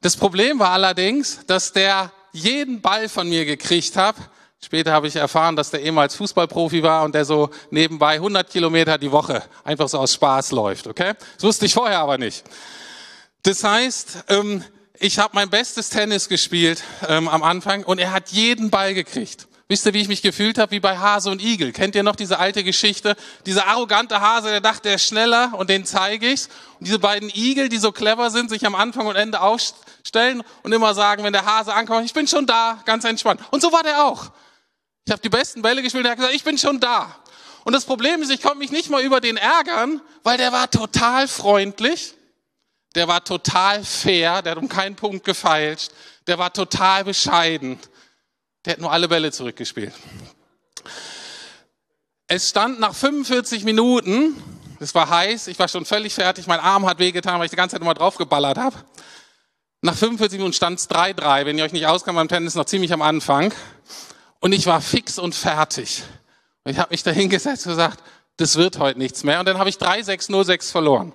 Das 0.00 0.16
Problem 0.16 0.58
war 0.58 0.70
allerdings, 0.70 1.40
dass 1.46 1.72
der 1.72 2.12
jeden 2.32 2.80
Ball 2.80 3.10
von 3.10 3.28
mir 3.28 3.44
gekriegt 3.44 3.96
hat. 3.96 4.16
Später 4.62 4.92
habe 4.92 5.08
ich 5.08 5.16
erfahren, 5.16 5.56
dass 5.56 5.70
der 5.70 5.82
ehemals 5.82 6.14
Fußballprofi 6.16 6.82
war 6.82 7.04
und 7.04 7.14
der 7.14 7.24
so 7.24 7.50
nebenbei 7.70 8.14
100 8.14 8.50
Kilometer 8.50 8.98
die 8.98 9.10
Woche 9.10 9.42
einfach 9.64 9.88
so 9.88 9.98
aus 9.98 10.12
Spaß 10.14 10.50
läuft. 10.52 10.86
Okay, 10.86 11.14
das 11.36 11.44
wusste 11.44 11.66
ich 11.66 11.74
vorher 11.74 12.00
aber 12.00 12.18
nicht. 12.18 12.44
Das 13.42 13.64
heißt, 13.64 14.24
ähm, 14.28 14.62
ich 14.98 15.18
habe 15.18 15.30
mein 15.34 15.48
bestes 15.48 15.88
Tennis 15.88 16.28
gespielt 16.28 16.82
ähm, 17.08 17.26
am 17.28 17.42
Anfang 17.42 17.84
und 17.84 17.98
er 17.98 18.12
hat 18.12 18.28
jeden 18.30 18.68
Ball 18.68 18.92
gekriegt. 18.92 19.48
Wisst 19.66 19.86
ihr, 19.86 19.94
wie 19.94 20.00
ich 20.02 20.08
mich 20.08 20.20
gefühlt 20.20 20.58
habe? 20.58 20.72
Wie 20.72 20.80
bei 20.80 20.98
Hase 20.98 21.30
und 21.30 21.40
Igel. 21.40 21.72
Kennt 21.72 21.94
ihr 21.94 22.02
noch 22.02 22.16
diese 22.16 22.40
alte 22.40 22.64
Geschichte? 22.64 23.14
Dieser 23.46 23.68
arrogante 23.68 24.20
Hase, 24.20 24.48
der 24.48 24.60
dachte, 24.60 24.88
er 24.88 24.96
ist 24.96 25.06
schneller 25.06 25.52
und 25.56 25.70
den 25.70 25.86
zeige 25.86 26.28
ich's. 26.28 26.48
Und 26.80 26.88
diese 26.88 26.98
beiden 26.98 27.30
Igel, 27.30 27.68
die 27.68 27.78
so 27.78 27.92
clever 27.92 28.30
sind, 28.30 28.50
sich 28.50 28.66
am 28.66 28.74
Anfang 28.74 29.06
und 29.06 29.14
Ende 29.14 29.40
aufstellen 29.40 30.42
und 30.64 30.72
immer 30.72 30.92
sagen, 30.92 31.22
wenn 31.22 31.32
der 31.32 31.46
Hase 31.46 31.72
ankommt, 31.72 32.04
ich 32.04 32.12
bin 32.12 32.26
schon 32.26 32.46
da, 32.46 32.82
ganz 32.84 33.04
entspannt. 33.04 33.40
Und 33.52 33.62
so 33.62 33.72
war 33.72 33.84
der 33.84 34.04
auch. 34.04 34.32
Ich 35.10 35.12
habe 35.12 35.22
die 35.22 35.28
besten 35.28 35.60
Bälle 35.60 35.82
gespielt 35.82 36.04
und 36.04 36.06
er 36.06 36.12
hat 36.12 36.18
gesagt, 36.18 36.36
ich 36.36 36.44
bin 36.44 36.56
schon 36.56 36.78
da. 36.78 37.16
Und 37.64 37.72
das 37.72 37.84
Problem 37.84 38.22
ist, 38.22 38.30
ich 38.30 38.40
konnte 38.40 38.58
mich 38.58 38.70
nicht 38.70 38.90
mal 38.90 39.02
über 39.02 39.20
den 39.20 39.36
ärgern, 39.36 40.00
weil 40.22 40.38
der 40.38 40.52
war 40.52 40.70
total 40.70 41.26
freundlich 41.26 42.14
der 42.94 43.08
war 43.08 43.24
total 43.24 43.84
fair, 43.84 44.42
der 44.42 44.52
hat 44.52 44.58
um 44.58 44.68
keinen 44.68 44.96
Punkt 44.96 45.24
gefeilscht, 45.24 45.92
der 46.26 46.38
war 46.38 46.52
total 46.52 47.04
bescheiden, 47.04 47.78
der 48.64 48.74
hat 48.74 48.80
nur 48.80 48.90
alle 48.90 49.08
Bälle 49.08 49.30
zurückgespielt. 49.32 49.94
Es 52.26 52.48
stand 52.48 52.80
nach 52.80 52.94
45 52.94 53.64
Minuten, 53.64 54.40
es 54.78 54.94
war 54.94 55.08
heiß, 55.08 55.48
ich 55.48 55.58
war 55.58 55.68
schon 55.68 55.84
völlig 55.84 56.14
fertig, 56.14 56.46
mein 56.46 56.60
Arm 56.60 56.86
hat 56.86 56.98
wehgetan, 56.98 57.38
weil 57.38 57.46
ich 57.46 57.50
die 57.50 57.56
ganze 57.56 57.74
Zeit 57.74 57.82
immer 57.82 57.94
draufgeballert 57.94 58.58
habe. 58.58 58.76
Nach 59.82 59.96
45 59.96 60.38
Minuten 60.38 60.52
stand 60.52 60.78
es 60.78 60.90
3-3, 60.90 61.46
wenn 61.46 61.58
ihr 61.58 61.64
euch 61.64 61.72
nicht 61.72 61.86
auskannt 61.86 62.16
beim 62.16 62.28
Tennis, 62.28 62.54
noch 62.54 62.66
ziemlich 62.66 62.92
am 62.92 63.02
Anfang. 63.02 63.52
Und 64.40 64.52
ich 64.52 64.66
war 64.66 64.80
fix 64.80 65.18
und 65.18 65.34
fertig. 65.34 66.02
Und 66.64 66.72
ich 66.72 66.78
habe 66.78 66.90
mich 66.90 67.02
da 67.02 67.10
hingesetzt 67.10 67.66
und 67.66 67.72
gesagt, 67.72 68.02
das 68.36 68.56
wird 68.56 68.78
heute 68.78 68.98
nichts 68.98 69.22
mehr. 69.22 69.38
Und 69.40 69.46
dann 69.46 69.58
habe 69.58 69.70
ich 69.70 69.76
3-6-0-6 69.76 70.70
verloren. 70.70 71.12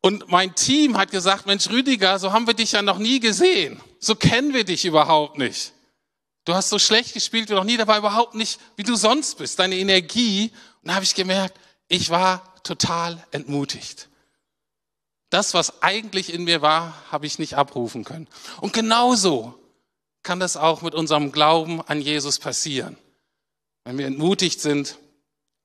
Und 0.00 0.28
mein 0.28 0.54
Team 0.54 0.96
hat 0.96 1.10
gesagt, 1.10 1.46
Mensch 1.46 1.68
Rüdiger, 1.70 2.18
so 2.18 2.32
haben 2.32 2.46
wir 2.46 2.54
dich 2.54 2.72
ja 2.72 2.82
noch 2.82 2.98
nie 2.98 3.20
gesehen. 3.20 3.80
So 4.00 4.14
kennen 4.14 4.52
wir 4.52 4.64
dich 4.64 4.84
überhaupt 4.84 5.38
nicht. 5.38 5.72
Du 6.44 6.54
hast 6.54 6.68
so 6.68 6.78
schlecht 6.78 7.14
gespielt 7.14 7.48
wie 7.48 7.54
noch 7.54 7.64
nie, 7.64 7.78
dabei 7.78 7.98
überhaupt 7.98 8.34
nicht, 8.34 8.60
wie 8.76 8.82
du 8.82 8.96
sonst 8.96 9.38
bist, 9.38 9.58
deine 9.58 9.76
Energie. 9.76 10.50
Und 10.82 10.88
da 10.88 10.94
habe 10.94 11.04
ich 11.04 11.14
gemerkt, 11.14 11.58
ich 11.88 12.10
war 12.10 12.54
total 12.64 13.22
entmutigt. 13.30 14.08
Das, 15.30 15.54
was 15.54 15.82
eigentlich 15.82 16.32
in 16.32 16.44
mir 16.44 16.60
war, 16.60 16.94
habe 17.10 17.26
ich 17.26 17.38
nicht 17.38 17.54
abrufen 17.54 18.04
können. 18.04 18.28
Und 18.60 18.72
genauso 18.72 19.58
kann 20.24 20.40
das 20.40 20.56
auch 20.56 20.82
mit 20.82 20.94
unserem 20.94 21.30
Glauben 21.30 21.80
an 21.82 22.00
Jesus 22.00 22.38
passieren. 22.38 22.96
Wenn 23.84 23.98
wir 23.98 24.06
entmutigt 24.06 24.60
sind, 24.60 24.98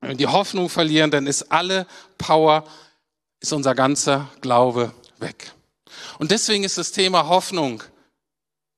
wenn 0.02 0.12
wir 0.12 0.18
die 0.18 0.28
Hoffnung 0.28 0.70
verlieren, 0.70 1.10
dann 1.10 1.26
ist 1.26 1.52
alle 1.52 1.88
Power 2.18 2.66
ist 3.40 3.54
unser 3.54 3.74
ganzer 3.74 4.30
Glaube 4.42 4.94
weg. 5.20 5.54
Und 6.20 6.32
deswegen 6.32 6.64
ist 6.64 6.78
das 6.78 6.92
Thema 6.92 7.28
Hoffnung 7.28 7.84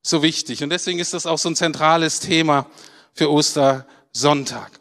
so 0.04 0.24
wichtig. 0.24 0.64
Und 0.64 0.70
deswegen 0.70 1.00
ist 1.00 1.14
das 1.14 1.26
auch 1.26 1.38
so 1.38 1.50
ein 1.50 1.56
zentrales 1.56 2.20
Thema 2.20 2.68
für 3.14 3.32
Ostersonntag. 3.32 4.72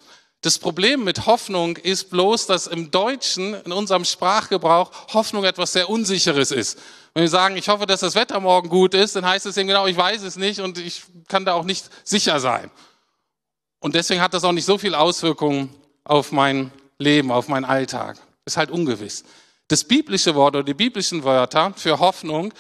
Das 0.43 0.59
Problem 0.59 1.05
mit 1.05 1.27
Hoffnung 1.27 1.77
ist 1.77 2.09
bloß, 2.09 2.47
dass 2.47 2.67
im 2.67 2.91
Deutschen, 2.91 3.55
in 3.55 3.73
unserem 3.73 4.07
Sprachgebrauch, 4.07 4.91
Hoffnung 5.13 5.45
etwas 5.45 5.75
sehr 5.75 5.91
Unsicheres 5.91 6.51
ist. 6.51 6.79
Wenn 7.13 7.25
wir 7.25 7.29
sagen, 7.29 7.57
ich 7.57 7.69
hoffe, 7.69 7.85
dass 7.85 8.01
das 8.01 8.15
Wetter 8.15 8.41
morgen 8.41 8.71
gut 8.71 8.95
ist, 8.95 9.17
dann 9.17 9.27
heißt 9.27 9.45
es 9.45 9.57
eben 9.59 9.69
genau, 9.69 9.87
ich 9.87 9.97
weiß 9.97 10.23
es 10.23 10.37
nicht 10.37 10.61
und 10.61 10.79
ich 10.79 11.03
kann 11.29 11.45
da 11.45 11.53
auch 11.53 11.65
nicht 11.65 11.91
sicher 12.05 12.41
sein. 12.41 12.71
Und 13.81 13.95
deswegen 13.95 14.23
hat 14.23 14.33
das 14.33 14.45
auch 14.45 14.53
nicht 14.53 14.65
so 14.65 14.79
viel 14.79 14.95
Auswirkungen 14.95 15.75
auf 16.05 16.33
mein 16.33 16.73
Leben, 16.99 17.31
auf 17.31 17.49
meinen 17.49 17.65
Alltag. 17.67 18.17
Ist 18.47 18.57
halt 18.57 18.71
ungewiss. 18.71 19.25
Das 19.69 19.85
biblische 19.85 20.35
Wort 20.35 20.57
oder 20.57 20.65
die 20.65 20.75
biblischen 20.75 21.23
Wörter 21.23 21.75
für 21.77 21.99
Hoffnung 21.99 22.55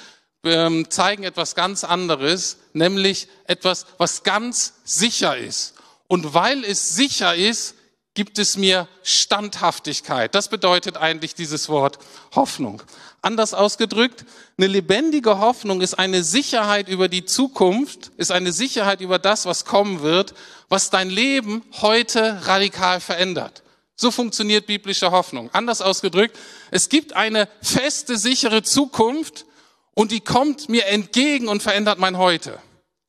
ähm, 0.44 0.90
zeigen 0.90 1.24
etwas 1.24 1.54
ganz 1.54 1.84
anderes, 1.84 2.58
nämlich 2.72 3.28
etwas, 3.44 3.86
was 3.96 4.22
ganz 4.22 4.74
sicher 4.84 5.36
ist. 5.36 5.74
Und 6.10 6.34
weil 6.34 6.64
es 6.64 6.96
sicher 6.96 7.36
ist, 7.36 7.76
gibt 8.14 8.40
es 8.40 8.56
mir 8.56 8.88
Standhaftigkeit. 9.04 10.34
Das 10.34 10.48
bedeutet 10.48 10.96
eigentlich 10.96 11.36
dieses 11.36 11.68
Wort 11.68 12.00
Hoffnung. 12.34 12.82
Anders 13.22 13.54
ausgedrückt, 13.54 14.24
eine 14.58 14.66
lebendige 14.66 15.38
Hoffnung 15.38 15.80
ist 15.80 15.94
eine 15.94 16.24
Sicherheit 16.24 16.88
über 16.88 17.06
die 17.06 17.26
Zukunft, 17.26 18.10
ist 18.16 18.32
eine 18.32 18.50
Sicherheit 18.50 19.00
über 19.00 19.20
das, 19.20 19.46
was 19.46 19.64
kommen 19.64 20.02
wird, 20.02 20.34
was 20.68 20.90
dein 20.90 21.10
Leben 21.10 21.62
heute 21.80 22.40
radikal 22.44 22.98
verändert. 22.98 23.62
So 23.94 24.10
funktioniert 24.10 24.66
biblische 24.66 25.12
Hoffnung. 25.12 25.48
Anders 25.52 25.80
ausgedrückt, 25.80 26.36
es 26.72 26.88
gibt 26.88 27.12
eine 27.12 27.48
feste, 27.62 28.18
sichere 28.18 28.64
Zukunft 28.64 29.46
und 29.94 30.10
die 30.10 30.22
kommt 30.22 30.68
mir 30.68 30.86
entgegen 30.86 31.46
und 31.46 31.62
verändert 31.62 32.00
mein 32.00 32.18
Heute. 32.18 32.58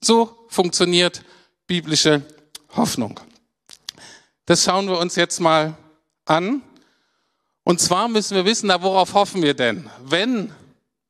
So 0.01 0.45
funktioniert 0.49 1.23
biblische 1.65 2.21
Hoffnung. 2.75 3.19
Das 4.45 4.63
schauen 4.63 4.87
wir 4.87 4.97
uns 4.97 5.15
jetzt 5.15 5.39
mal 5.39 5.75
an. 6.25 6.61
Und 7.63 7.79
zwar 7.79 8.07
müssen 8.07 8.35
wir 8.35 8.45
wissen, 8.45 8.67
na, 8.67 8.81
worauf 8.81 9.13
hoffen 9.13 9.41
wir 9.41 9.53
denn? 9.53 9.89
Wenn 10.03 10.51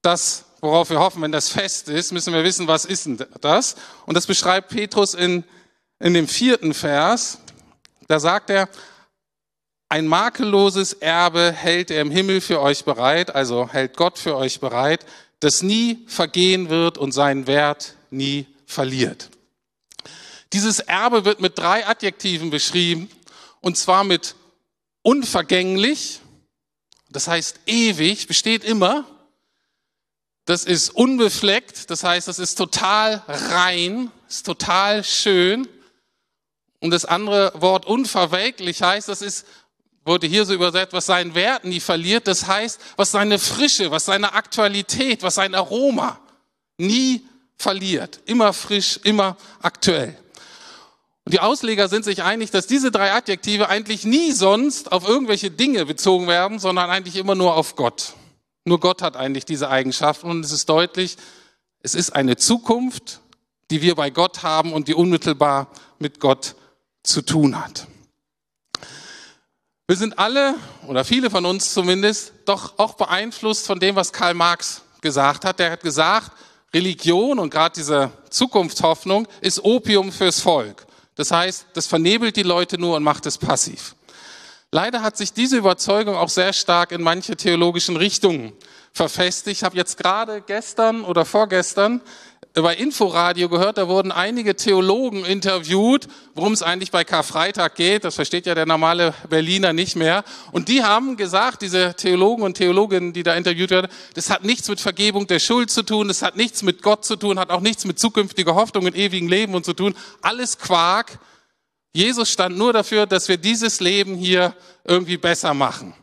das, 0.01 0.46
worauf 0.60 0.89
wir 0.89 1.00
hoffen, 1.00 1.22
wenn 1.22 1.32
das 1.32 1.50
fest 1.50 1.89
ist, 1.89 2.12
müssen 2.12 2.34
wir 2.34 2.44
wissen, 2.44 2.68
was 2.68 2.86
ist 2.86 3.06
denn 3.06 3.25
das? 3.39 3.75
Und 4.06 4.15
das 4.15 4.27
beschreibt 4.27 4.70
Petrus 4.70 5.13
in, 5.13 5.44
in 6.00 6.13
dem 6.13 6.27
vierten 6.27 6.74
Vers. 6.74 7.39
Da 8.08 8.20
sagt 8.20 8.50
er, 8.50 8.68
ein 9.88 10.08
makelloses 10.08 10.94
Erbe 10.94 11.51
hält 11.51 11.91
er 11.91 12.01
im 12.01 12.12
Himmel 12.12 12.41
für 12.41 12.62
euch 12.62 12.86
bereit, 12.86 13.34
also 13.36 13.70
hält 13.70 13.98
Gott 13.98 14.20
für 14.20 14.36
euch 14.38 14.60
bereit, 14.60 15.06
das 15.41 15.63
nie 15.63 16.06
vergehen 16.08 16.70
wird 16.70 16.98
und 16.98 17.12
seinen 17.12 17.48
Wert 17.48 17.96
nie 18.10 18.48
verliert. 18.65 19.30
Dieses 20.53 20.79
Erbe 20.79 21.25
wird 21.25 21.39
mit 21.39 21.58
drei 21.58 21.88
Adjektiven 21.88 22.50
beschrieben, 22.50 23.10
und 23.62 23.77
zwar 23.77 24.03
mit 24.03 24.36
unvergänglich, 25.01 26.20
das 27.10 27.27
heißt 27.27 27.62
ewig, 27.65 28.27
besteht 28.27 28.63
immer, 28.63 29.05
das 30.46 30.65
ist 30.65 30.89
unbefleckt, 30.89 31.89
das 31.89 32.03
heißt, 32.03 32.27
das 32.27 32.39
ist 32.39 32.55
total 32.55 33.24
rein, 33.27 34.12
ist 34.27 34.46
total 34.46 35.03
schön. 35.03 35.67
Und 36.79 36.89
das 36.91 37.05
andere 37.05 37.53
Wort 37.62 37.86
unverwelklich 37.86 38.81
heißt, 38.81 39.08
das 39.08 39.22
ist 39.22 39.46
wurde 40.03 40.27
hier 40.27 40.46
so 40.46 40.53
übersetzt, 40.53 40.93
was 40.93 41.05
seinen 41.05 41.36
Wert 41.36 41.63
nie 41.63 41.79
verliert. 41.79 42.27
Das 42.27 42.48
heißt, 42.48 42.79
was 42.96 43.12
seine 43.12 43.39
Frische, 43.39 43.91
was 43.91 44.05
seine 44.05 44.34
Aktualität, 44.34 45.22
was 45.24 45.36
sein 45.36 45.53
Aroma 45.55 46.20
nie 46.77 47.25
verliert. 47.58 48.20
Immer 48.25 48.53
frisch, 48.53 49.00
immer 49.03 49.38
aktuell. 49.62 50.17
Und 51.31 51.35
die 51.35 51.39
Ausleger 51.39 51.88
sind 51.88 52.03
sich 52.03 52.23
einig, 52.23 52.51
dass 52.51 52.67
diese 52.67 52.91
drei 52.91 53.13
Adjektive 53.13 53.69
eigentlich 53.69 54.03
nie 54.03 54.33
sonst 54.33 54.91
auf 54.91 55.07
irgendwelche 55.07 55.50
Dinge 55.50 55.85
bezogen 55.85 56.27
werden, 56.27 56.59
sondern 56.59 56.89
eigentlich 56.89 57.15
immer 57.15 57.35
nur 57.35 57.55
auf 57.55 57.77
Gott. 57.77 58.15
Nur 58.65 58.81
Gott 58.81 59.01
hat 59.01 59.15
eigentlich 59.15 59.45
diese 59.45 59.69
Eigenschaften 59.69 60.29
und 60.29 60.43
es 60.43 60.51
ist 60.51 60.67
deutlich, 60.67 61.15
es 61.83 61.95
ist 61.95 62.09
eine 62.13 62.35
Zukunft, 62.35 63.21
die 63.69 63.81
wir 63.81 63.95
bei 63.95 64.09
Gott 64.09 64.43
haben 64.43 64.73
und 64.73 64.89
die 64.89 64.93
unmittelbar 64.93 65.69
mit 66.00 66.19
Gott 66.19 66.55
zu 67.01 67.21
tun 67.21 67.57
hat. 67.57 67.88
Wir 69.88 69.95
sind 69.95 70.19
alle, 70.19 70.55
oder 70.85 71.05
viele 71.05 71.29
von 71.29 71.45
uns 71.45 71.73
zumindest, 71.73 72.33
doch 72.43 72.77
auch 72.77 72.95
beeinflusst 72.95 73.67
von 73.67 73.79
dem, 73.79 73.95
was 73.95 74.11
Karl 74.11 74.33
Marx 74.33 74.81
gesagt 75.00 75.45
hat. 75.45 75.59
Der 75.59 75.71
hat 75.71 75.81
gesagt, 75.81 76.33
Religion 76.73 77.39
und 77.39 77.51
gerade 77.51 77.73
diese 77.73 78.11
Zukunftshoffnung 78.29 79.29
ist 79.39 79.63
Opium 79.63 80.11
fürs 80.11 80.41
Volk. 80.41 80.88
Das 81.15 81.32
heißt, 81.32 81.68
das 81.74 81.88
vernebelt 81.88 82.36
die 82.36 82.44
Leute 82.44 82.77
nur 82.77 82.96
und 82.96 83.03
macht 83.03 83.25
es 83.25 83.38
passiv. 83.38 83.96
Leider 84.72 85.01
hat 85.01 85.18
sich 85.18 85.34
diese 85.34 85.58
Überzeugung 85.58 86.15
auch 86.15 86.30
sehr 86.30 86.53
stark 86.53 86.94
in 86.94 87.01
manche 87.01 87.36
theologischen 87.36 87.98
Richtungen 87.98 88.53
verfestigt. 88.94 89.58
Ich 89.58 89.63
habe 89.63 89.75
jetzt 89.75 89.98
gerade 89.98 90.41
gestern 90.41 91.03
oder 91.03 91.25
vorgestern 91.25 92.01
bei 92.53 92.75
Inforadio 92.75 93.48
gehört, 93.48 93.77
da 93.77 93.88
wurden 93.88 94.12
einige 94.12 94.58
Theologen 94.58 95.24
interviewt, 95.24 96.10
worum 96.36 96.51
es 96.51 96.62
eigentlich 96.62 96.91
bei 96.91 97.05
Karfreitag 97.05 97.75
geht. 97.75 98.03
Das 98.03 98.15
versteht 98.15 98.46
ja 98.46 98.53
der 98.53 98.65
normale 98.65 99.13
Berliner 99.29 99.72
nicht 99.72 99.96
mehr. 99.96 100.25
Und 100.51 100.67
die 100.67 100.84
haben 100.84 101.15
gesagt, 101.15 101.62
diese 101.62 101.93
Theologen 101.93 102.43
und 102.43 102.58
Theologinnen, 102.58 103.13
die 103.13 103.24
da 103.24 103.36
interviewt 103.36 103.70
werden, 103.70 103.89
das 104.15 104.29
hat 104.29 104.43
nichts 104.43 104.67
mit 104.67 104.81
Vergebung 104.81 105.27
der 105.27 105.39
Schuld 105.39 105.72
zu 105.72 105.84
tun, 105.84 106.10
das 106.10 106.22
hat 106.22 106.36
nichts 106.36 106.62
mit 106.62 106.81
Gott 106.81 107.05
zu 107.05 107.15
tun, 107.15 107.39
hat 107.39 107.51
auch 107.51 107.62
nichts 107.62 107.86
mit 107.86 108.00
zukünftiger 108.00 108.53
Hoffnung 108.53 108.84
und 108.84 108.98
ewigem 108.98 109.29
Leben 109.29 109.55
und 109.55 109.63
zu 109.63 109.74
tun. 109.74 109.96
Alles 110.22 110.58
Quark. 110.58 111.20
Jesus 111.93 112.29
stand 112.29 112.58
nur 112.58 112.74
dafür, 112.74 113.05
dass 113.05 113.29
wir 113.29 113.38
dieses 113.38 113.79
Leben 113.79 114.15
hier 114.15 114.53
irgendwie 114.84 115.17
besser 115.17 115.53
machen. 115.53 115.93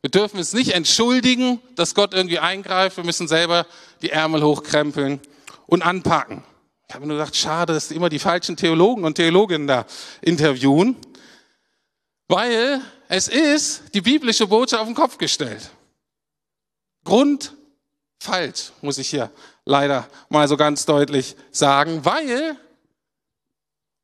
Wir 0.00 0.10
dürfen 0.10 0.38
es 0.38 0.52
nicht 0.52 0.74
entschuldigen, 0.74 1.60
dass 1.74 1.96
Gott 1.96 2.14
irgendwie 2.14 2.38
eingreift. 2.38 2.98
Wir 2.98 3.04
müssen 3.04 3.26
selber 3.26 3.66
die 4.00 4.10
Ärmel 4.10 4.44
hochkrempeln 4.44 5.20
und 5.68 5.82
anpacken. 5.82 6.42
Ich 6.88 6.94
habe 6.94 7.06
nur 7.06 7.18
gedacht, 7.18 7.36
schade, 7.36 7.74
dass 7.74 7.90
immer 7.90 8.08
die 8.08 8.18
falschen 8.18 8.56
Theologen 8.56 9.04
und 9.04 9.14
Theologinnen 9.14 9.68
da 9.68 9.84
interviewen, 10.22 10.96
weil 12.26 12.80
es 13.08 13.28
ist 13.28 13.82
die 13.94 14.00
biblische 14.00 14.46
Botschaft 14.46 14.80
auf 14.80 14.88
den 14.88 14.94
Kopf 14.94 15.18
gestellt. 15.18 15.70
Grund 17.04 17.54
falsch, 18.18 18.72
muss 18.80 18.98
ich 18.98 19.10
hier 19.10 19.30
leider 19.64 20.08
mal 20.30 20.48
so 20.48 20.56
ganz 20.56 20.86
deutlich 20.86 21.36
sagen, 21.52 22.04
weil 22.04 22.56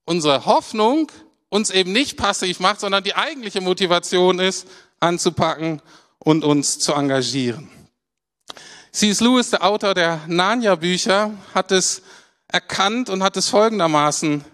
unsere 0.05 0.45
Hoffnung 0.45 1.11
uns 1.49 1.71
eben 1.71 1.93
nicht 1.93 2.19
passiv 2.19 2.61
macht, 2.61 2.81
sondern 2.81 3.03
die 3.03 3.15
eigentliche 3.15 3.63
Motivation 3.63 4.39
ist, 4.39 4.69
anzupacken 5.01 5.81
und 6.19 6.45
uns 6.45 6.79
zu 6.79 6.93
engagieren. 6.93 7.71
C.S. 8.95 9.19
Lewis, 9.19 9.51
der 9.51 9.65
Autor 9.65 9.93
der 9.93 10.21
Narnia-Bücher, 10.29 11.33
hat 11.53 11.73
es 11.73 12.03
erkannt 12.47 13.11
und 13.11 13.25
hat 13.25 13.37
es 13.37 13.49
folgendermaßen 13.49 14.45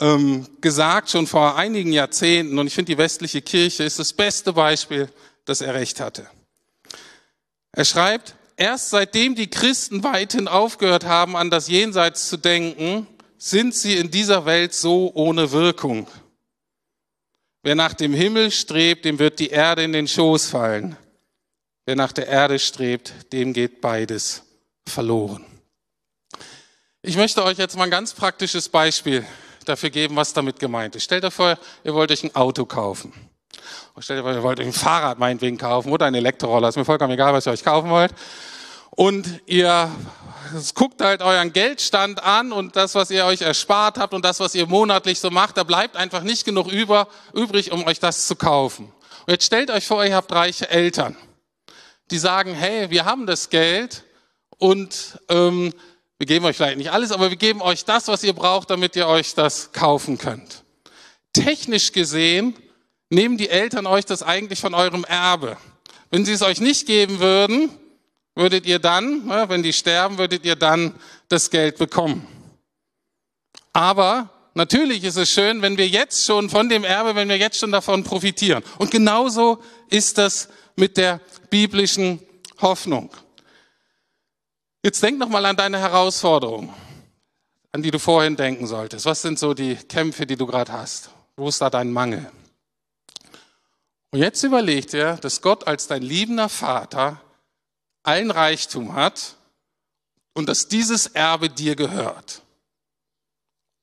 ähm, 0.00 0.48
gesagt, 0.60 1.10
schon 1.10 1.28
vor 1.28 1.54
einigen 1.54 1.92
Jahrzehnten. 1.92 2.58
Und 2.58 2.66
ich 2.66 2.74
finde, 2.74 2.90
die 2.90 2.98
westliche 2.98 3.42
Kirche 3.42 3.84
ist 3.84 4.00
das 4.00 4.12
beste 4.12 4.52
Beispiel, 4.52 5.08
dass 5.44 5.60
er 5.60 5.74
recht 5.74 6.00
hatte. 6.00 6.28
Er 7.70 7.84
schreibt, 7.84 8.34
erst 8.56 8.90
seitdem 8.90 9.36
die 9.36 9.48
Christen 9.48 10.02
weithin 10.02 10.48
aufgehört 10.48 11.04
haben, 11.04 11.36
an 11.36 11.48
das 11.48 11.68
Jenseits 11.68 12.28
zu 12.28 12.38
denken, 12.38 13.06
sind 13.38 13.76
sie 13.76 13.94
in 13.94 14.10
dieser 14.10 14.44
Welt 14.44 14.74
so 14.74 15.12
ohne 15.14 15.52
Wirkung. 15.52 16.08
Wer 17.62 17.76
nach 17.76 17.94
dem 17.94 18.12
Himmel 18.12 18.50
strebt, 18.50 19.04
dem 19.04 19.20
wird 19.20 19.38
die 19.38 19.50
Erde 19.50 19.84
in 19.84 19.92
den 19.92 20.08
Schoß 20.08 20.46
fallen. 20.46 20.96
Wer 21.86 21.94
nach 21.94 22.10
der 22.10 22.26
Erde 22.26 22.58
strebt, 22.58 23.32
dem 23.32 23.52
geht 23.52 23.80
beides 23.80 24.42
verloren. 24.88 25.46
Ich 27.00 27.16
möchte 27.16 27.44
euch 27.44 27.58
jetzt 27.58 27.76
mal 27.76 27.84
ein 27.84 27.92
ganz 27.92 28.12
praktisches 28.12 28.68
Beispiel 28.68 29.24
dafür 29.64 29.90
geben, 29.90 30.16
was 30.16 30.32
damit 30.32 30.58
gemeint 30.58 30.96
ist. 30.96 31.04
Stellt 31.04 31.24
euch 31.24 31.32
vor, 31.32 31.56
ihr 31.84 31.94
wollt 31.94 32.10
euch 32.10 32.24
ein 32.24 32.34
Auto 32.34 32.64
kaufen. 32.64 33.12
Und 33.94 34.02
stellt 34.02 34.18
euch 34.18 34.24
vor, 34.24 34.32
ihr 34.32 34.42
wollt 34.42 34.58
euch 34.58 34.66
ein 34.66 34.72
Fahrrad 34.72 35.20
meinetwegen 35.20 35.58
kaufen 35.58 35.92
oder 35.92 36.06
einen 36.06 36.16
Elektroroller. 36.16 36.68
Ist 36.68 36.76
mir 36.76 36.84
vollkommen 36.84 37.12
egal, 37.12 37.32
was 37.32 37.46
ihr 37.46 37.52
euch 37.52 37.62
kaufen 37.62 37.88
wollt. 37.88 38.12
Und 38.90 39.40
ihr 39.46 39.88
guckt 40.74 41.00
halt 41.00 41.22
euren 41.22 41.52
Geldstand 41.52 42.20
an 42.20 42.50
und 42.50 42.74
das, 42.74 42.96
was 42.96 43.12
ihr 43.12 43.26
euch 43.26 43.42
erspart 43.42 43.96
habt 43.96 44.12
und 44.12 44.24
das, 44.24 44.40
was 44.40 44.56
ihr 44.56 44.66
monatlich 44.66 45.20
so 45.20 45.30
macht, 45.30 45.56
da 45.56 45.62
bleibt 45.62 45.96
einfach 45.96 46.24
nicht 46.24 46.44
genug 46.44 46.66
über, 46.66 47.06
übrig, 47.32 47.70
um 47.70 47.86
euch 47.86 48.00
das 48.00 48.26
zu 48.26 48.34
kaufen. 48.34 48.92
Und 49.26 49.32
jetzt 49.32 49.44
stellt 49.44 49.70
euch 49.70 49.86
vor, 49.86 50.04
ihr 50.04 50.16
habt 50.16 50.32
reiche 50.32 50.68
Eltern 50.68 51.16
die 52.10 52.18
sagen, 52.18 52.54
hey, 52.54 52.90
wir 52.90 53.04
haben 53.04 53.26
das 53.26 53.50
Geld 53.50 54.04
und 54.58 55.20
ähm, 55.28 55.72
wir 56.18 56.26
geben 56.26 56.44
euch 56.46 56.56
vielleicht 56.56 56.78
nicht 56.78 56.90
alles, 56.90 57.12
aber 57.12 57.30
wir 57.30 57.36
geben 57.36 57.60
euch 57.60 57.84
das, 57.84 58.08
was 58.08 58.24
ihr 58.24 58.32
braucht, 58.32 58.70
damit 58.70 58.96
ihr 58.96 59.06
euch 59.06 59.34
das 59.34 59.72
kaufen 59.72 60.16
könnt. 60.16 60.64
Technisch 61.32 61.92
gesehen 61.92 62.54
nehmen 63.10 63.36
die 63.36 63.50
Eltern 63.50 63.86
euch 63.86 64.06
das 64.06 64.22
eigentlich 64.22 64.60
von 64.60 64.74
eurem 64.74 65.04
Erbe. 65.04 65.56
Wenn 66.10 66.24
sie 66.24 66.32
es 66.32 66.42
euch 66.42 66.60
nicht 66.60 66.86
geben 66.86 67.18
würden, 67.20 67.70
würdet 68.34 68.66
ihr 68.66 68.78
dann, 68.78 69.26
ne, 69.26 69.44
wenn 69.48 69.62
die 69.62 69.72
sterben, 69.72 70.18
würdet 70.18 70.44
ihr 70.44 70.56
dann 70.56 70.94
das 71.28 71.50
Geld 71.50 71.78
bekommen. 71.78 72.26
Aber 73.72 74.30
natürlich 74.54 75.04
ist 75.04 75.16
es 75.16 75.30
schön, 75.30 75.60
wenn 75.62 75.76
wir 75.76 75.88
jetzt 75.88 76.24
schon 76.24 76.48
von 76.48 76.68
dem 76.68 76.84
Erbe, 76.84 77.14
wenn 77.14 77.28
wir 77.28 77.36
jetzt 77.36 77.58
schon 77.58 77.72
davon 77.72 78.04
profitieren. 78.04 78.62
Und 78.78 78.90
genauso 78.90 79.58
ist 79.90 80.18
das 80.18 80.48
mit 80.76 80.96
der 80.96 81.20
biblischen 81.50 82.20
Hoffnung. 82.60 83.10
Jetzt 84.82 85.02
denk 85.02 85.18
noch 85.18 85.28
mal 85.28 85.44
an 85.44 85.56
deine 85.56 85.78
Herausforderung, 85.78 86.72
an 87.72 87.82
die 87.82 87.90
du 87.90 87.98
vorhin 87.98 88.36
denken 88.36 88.66
solltest. 88.66 89.04
Was 89.06 89.22
sind 89.22 89.38
so 89.38 89.52
die 89.52 89.74
Kämpfe, 89.74 90.26
die 90.26 90.36
du 90.36 90.46
gerade 90.46 90.72
hast? 90.72 91.10
Wo 91.36 91.48
ist 91.48 91.60
da 91.60 91.70
dein 91.70 91.92
Mangel? 91.92 92.30
Und 94.10 94.20
jetzt 94.20 94.42
überleg 94.44 94.86
dir, 94.86 95.16
dass 95.16 95.42
Gott 95.42 95.66
als 95.66 95.88
dein 95.88 96.02
liebender 96.02 96.48
Vater 96.48 97.20
allen 98.02 98.30
Reichtum 98.30 98.94
hat 98.94 99.34
und 100.32 100.48
dass 100.48 100.68
dieses 100.68 101.08
Erbe 101.08 101.50
dir 101.50 101.74
gehört. 101.74 102.42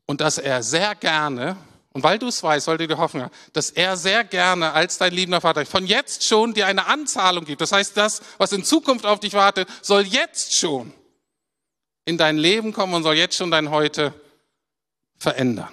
Und 0.05 0.21
dass 0.21 0.37
er 0.37 0.63
sehr 0.63 0.95
gerne 0.95 1.57
und 1.93 2.03
weil 2.03 2.17
du 2.17 2.27
es 2.27 2.41
weißt, 2.41 2.65
sollte 2.65 2.87
dir 2.87 2.97
haben, 2.97 3.29
dass 3.53 3.69
er 3.69 3.95
sehr 3.97 4.23
gerne 4.23 4.73
als 4.73 4.97
dein 4.97 5.13
liebender 5.13 5.41
Vater 5.41 5.63
von 5.65 5.85
jetzt 5.85 6.23
schon 6.23 6.55
dir 6.55 6.65
eine 6.65 6.87
Anzahlung 6.87 7.45
gibt. 7.45 7.61
Das 7.61 7.71
heißt, 7.71 7.95
das, 7.95 8.21
was 8.39 8.51
in 8.51 8.63
Zukunft 8.63 9.05
auf 9.05 9.19
dich 9.19 9.33
wartet, 9.33 9.69
soll 9.83 10.01
jetzt 10.01 10.57
schon 10.57 10.91
in 12.05 12.17
dein 12.17 12.37
Leben 12.37 12.73
kommen 12.73 12.95
und 12.95 13.03
soll 13.03 13.15
jetzt 13.15 13.37
schon 13.37 13.51
dein 13.51 13.69
Heute 13.69 14.13
verändern. 15.17 15.69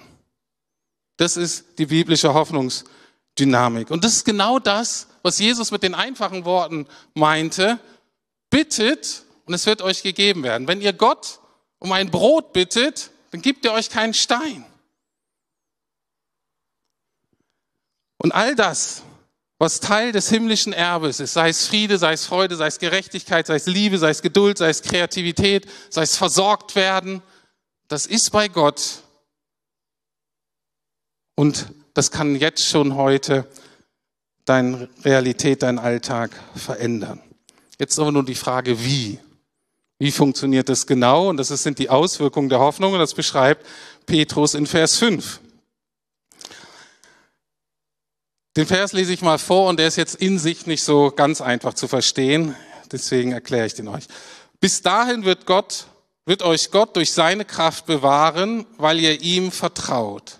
Das 1.17 1.37
ist 1.37 1.65
die 1.79 1.87
biblische 1.87 2.33
Hoffnungsdynamik. 2.35 3.89
Und 3.89 4.03
das 4.03 4.13
ist 4.13 4.25
genau 4.25 4.59
das, 4.59 5.07
was 5.23 5.39
Jesus 5.39 5.71
mit 5.71 5.81
den 5.81 5.95
einfachen 5.95 6.45
Worten 6.45 6.87
meinte. 7.15 7.79
Bittet 8.51 9.23
und 9.45 9.55
es 9.55 9.65
wird 9.65 9.81
euch 9.81 10.03
gegeben 10.03 10.43
werden. 10.43 10.67
Wenn 10.67 10.81
ihr 10.81 10.93
Gott 10.93 11.39
um 11.79 11.91
ein 11.91 12.11
Brot 12.11 12.53
bittet, 12.53 13.09
dann 13.31 13.41
gibt 13.41 13.65
er 13.65 13.73
euch 13.73 13.89
keinen 13.89 14.13
Stein. 14.13 14.65
Und 18.21 18.33
all 18.33 18.55
das, 18.55 19.01
was 19.57 19.79
Teil 19.79 20.11
des 20.11 20.29
himmlischen 20.29 20.73
Erbes 20.73 21.19
ist, 21.19 21.33
sei 21.33 21.49
es 21.49 21.65
Friede, 21.65 21.97
sei 21.97 22.13
es 22.13 22.25
Freude, 22.25 22.55
sei 22.55 22.67
es 22.67 22.77
Gerechtigkeit, 22.77 23.47
sei 23.47 23.55
es 23.55 23.65
Liebe, 23.65 23.97
sei 23.97 24.11
es 24.11 24.21
Geduld, 24.21 24.59
sei 24.59 24.69
es 24.69 24.83
Kreativität, 24.83 25.67
sei 25.89 26.03
es 26.03 26.17
versorgt 26.17 26.75
werden, 26.75 27.23
das 27.87 28.05
ist 28.05 28.29
bei 28.29 28.47
Gott. 28.47 29.01
Und 31.35 31.65
das 31.95 32.11
kann 32.11 32.35
jetzt 32.35 32.63
schon 32.63 32.95
heute 32.95 33.47
deine 34.45 34.87
Realität, 35.03 35.63
deinen 35.63 35.79
Alltag 35.79 36.31
verändern. 36.55 37.19
Jetzt 37.79 37.97
aber 37.97 38.11
nur 38.11 38.23
die 38.23 38.35
Frage, 38.35 38.85
wie? 38.85 39.17
Wie 39.97 40.11
funktioniert 40.11 40.69
das 40.69 40.85
genau? 40.85 41.29
Und 41.29 41.37
das 41.37 41.47
sind 41.49 41.79
die 41.79 41.89
Auswirkungen 41.89 42.49
der 42.49 42.59
Hoffnung 42.59 42.93
und 42.93 42.99
das 42.99 43.15
beschreibt 43.15 43.65
Petrus 44.05 44.53
in 44.53 44.67
Vers 44.67 44.97
5. 44.97 45.40
Den 48.57 48.67
Vers 48.67 48.91
lese 48.91 49.13
ich 49.13 49.21
mal 49.21 49.37
vor 49.37 49.69
und 49.69 49.79
der 49.79 49.87
ist 49.87 49.95
jetzt 49.95 50.15
in 50.15 50.37
sich 50.37 50.65
nicht 50.65 50.83
so 50.83 51.11
ganz 51.11 51.39
einfach 51.39 51.73
zu 51.73 51.87
verstehen. 51.87 52.55
Deswegen 52.91 53.31
erkläre 53.31 53.65
ich 53.65 53.75
den 53.75 53.87
euch. 53.87 54.05
Bis 54.59 54.81
dahin 54.81 55.23
wird 55.23 55.45
Gott, 55.45 55.85
wird 56.25 56.41
euch 56.41 56.69
Gott 56.69 56.97
durch 56.97 57.13
seine 57.13 57.45
Kraft 57.45 57.85
bewahren, 57.85 58.65
weil 58.77 58.99
ihr 58.99 59.21
ihm 59.21 59.51
vertraut. 59.51 60.39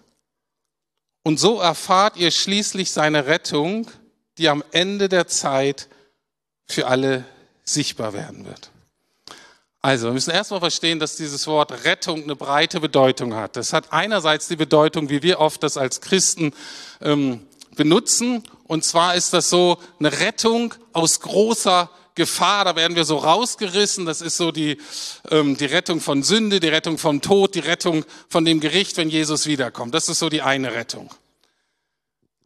Und 1.24 1.40
so 1.40 1.60
erfahrt 1.60 2.18
ihr 2.18 2.32
schließlich 2.32 2.92
seine 2.92 3.28
Rettung, 3.28 3.90
die 4.38 4.50
am 4.50 4.64
Ende 4.72 5.08
der 5.08 5.28
Zeit 5.28 5.88
für 6.68 6.88
alle 6.88 7.24
sichtbar 7.64 8.14
werden 8.14 8.46
wird. 8.46 8.72
Also, 9.84 10.08
wir 10.08 10.14
müssen 10.14 10.32
erstmal 10.32 10.60
verstehen, 10.60 11.00
dass 11.00 11.16
dieses 11.16 11.48
Wort 11.48 11.86
Rettung 11.86 12.24
eine 12.24 12.36
breite 12.36 12.80
Bedeutung 12.80 13.34
hat. 13.34 13.56
Das 13.56 13.74
hat 13.74 13.92
einerseits 13.92 14.48
die 14.48 14.56
Bedeutung, 14.56 15.10
wie 15.10 15.24
wir 15.24 15.40
oft 15.40 15.64
das 15.64 15.78
als 15.78 16.02
Christen 16.02 16.54
ähm, 17.02 17.48
benutzen. 17.82 18.44
Und 18.68 18.86
zwar 18.86 19.16
ist 19.16 19.34
das 19.34 19.50
so 19.50 19.80
eine 20.00 20.20
Rettung 20.20 20.76
aus 20.94 21.20
großer 21.20 21.90
Gefahr. 22.14 22.64
Da 22.64 22.76
werden 22.76 22.96
wir 22.96 23.06
so 23.06 23.18
rausgerissen. 23.18 24.06
Das 24.06 24.22
ist 24.22 24.38
so 24.38 24.52
die, 24.52 24.78
ähm, 25.32 25.58
die 25.58 25.66
Rettung 25.66 26.00
von 26.00 26.22
Sünde, 26.22 26.60
die 26.60 26.68
Rettung 26.68 27.00
vom 27.00 27.22
Tod, 27.22 27.56
die 27.56 27.60
Rettung 27.60 28.06
von 28.30 28.46
dem 28.46 28.60
Gericht, 28.60 28.98
wenn 28.98 29.10
Jesus 29.10 29.48
wiederkommt. 29.48 29.96
Das 29.96 30.10
ist 30.10 30.20
so 30.20 30.30
die 30.30 30.44
eine 30.44 30.76
Rettung. 30.76 31.10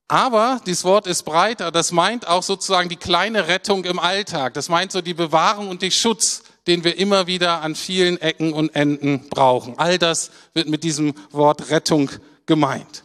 Aber 0.08 0.62
dieses 0.66 0.86
Wort 0.86 1.06
ist 1.06 1.24
breiter. 1.24 1.70
Das 1.70 1.92
meint 1.92 2.30
auch 2.30 2.44
sozusagen 2.44 2.88
die 2.88 2.96
kleine 2.96 3.50
Rettung 3.50 3.84
im 3.84 4.00
Alltag. 4.00 4.54
Das 4.54 4.70
meint 4.70 4.94
so 4.94 5.02
die 5.02 5.16
Bewahrung 5.16 5.68
und 5.68 5.82
die 5.82 5.92
Schutz, 5.92 6.44
den 6.66 6.86
wir 6.86 6.98
immer 6.98 7.28
wieder 7.28 7.62
an 7.62 7.76
vielen 7.76 8.22
Ecken 8.22 8.54
und 8.54 8.74
Enden 8.74 9.28
brauchen. 9.30 9.78
All 9.78 9.98
das 9.98 10.32
wird 10.54 10.70
mit 10.70 10.86
diesem 10.86 11.14
Wort 11.32 11.72
Rettung 11.72 12.10
gemeint. 12.46 13.05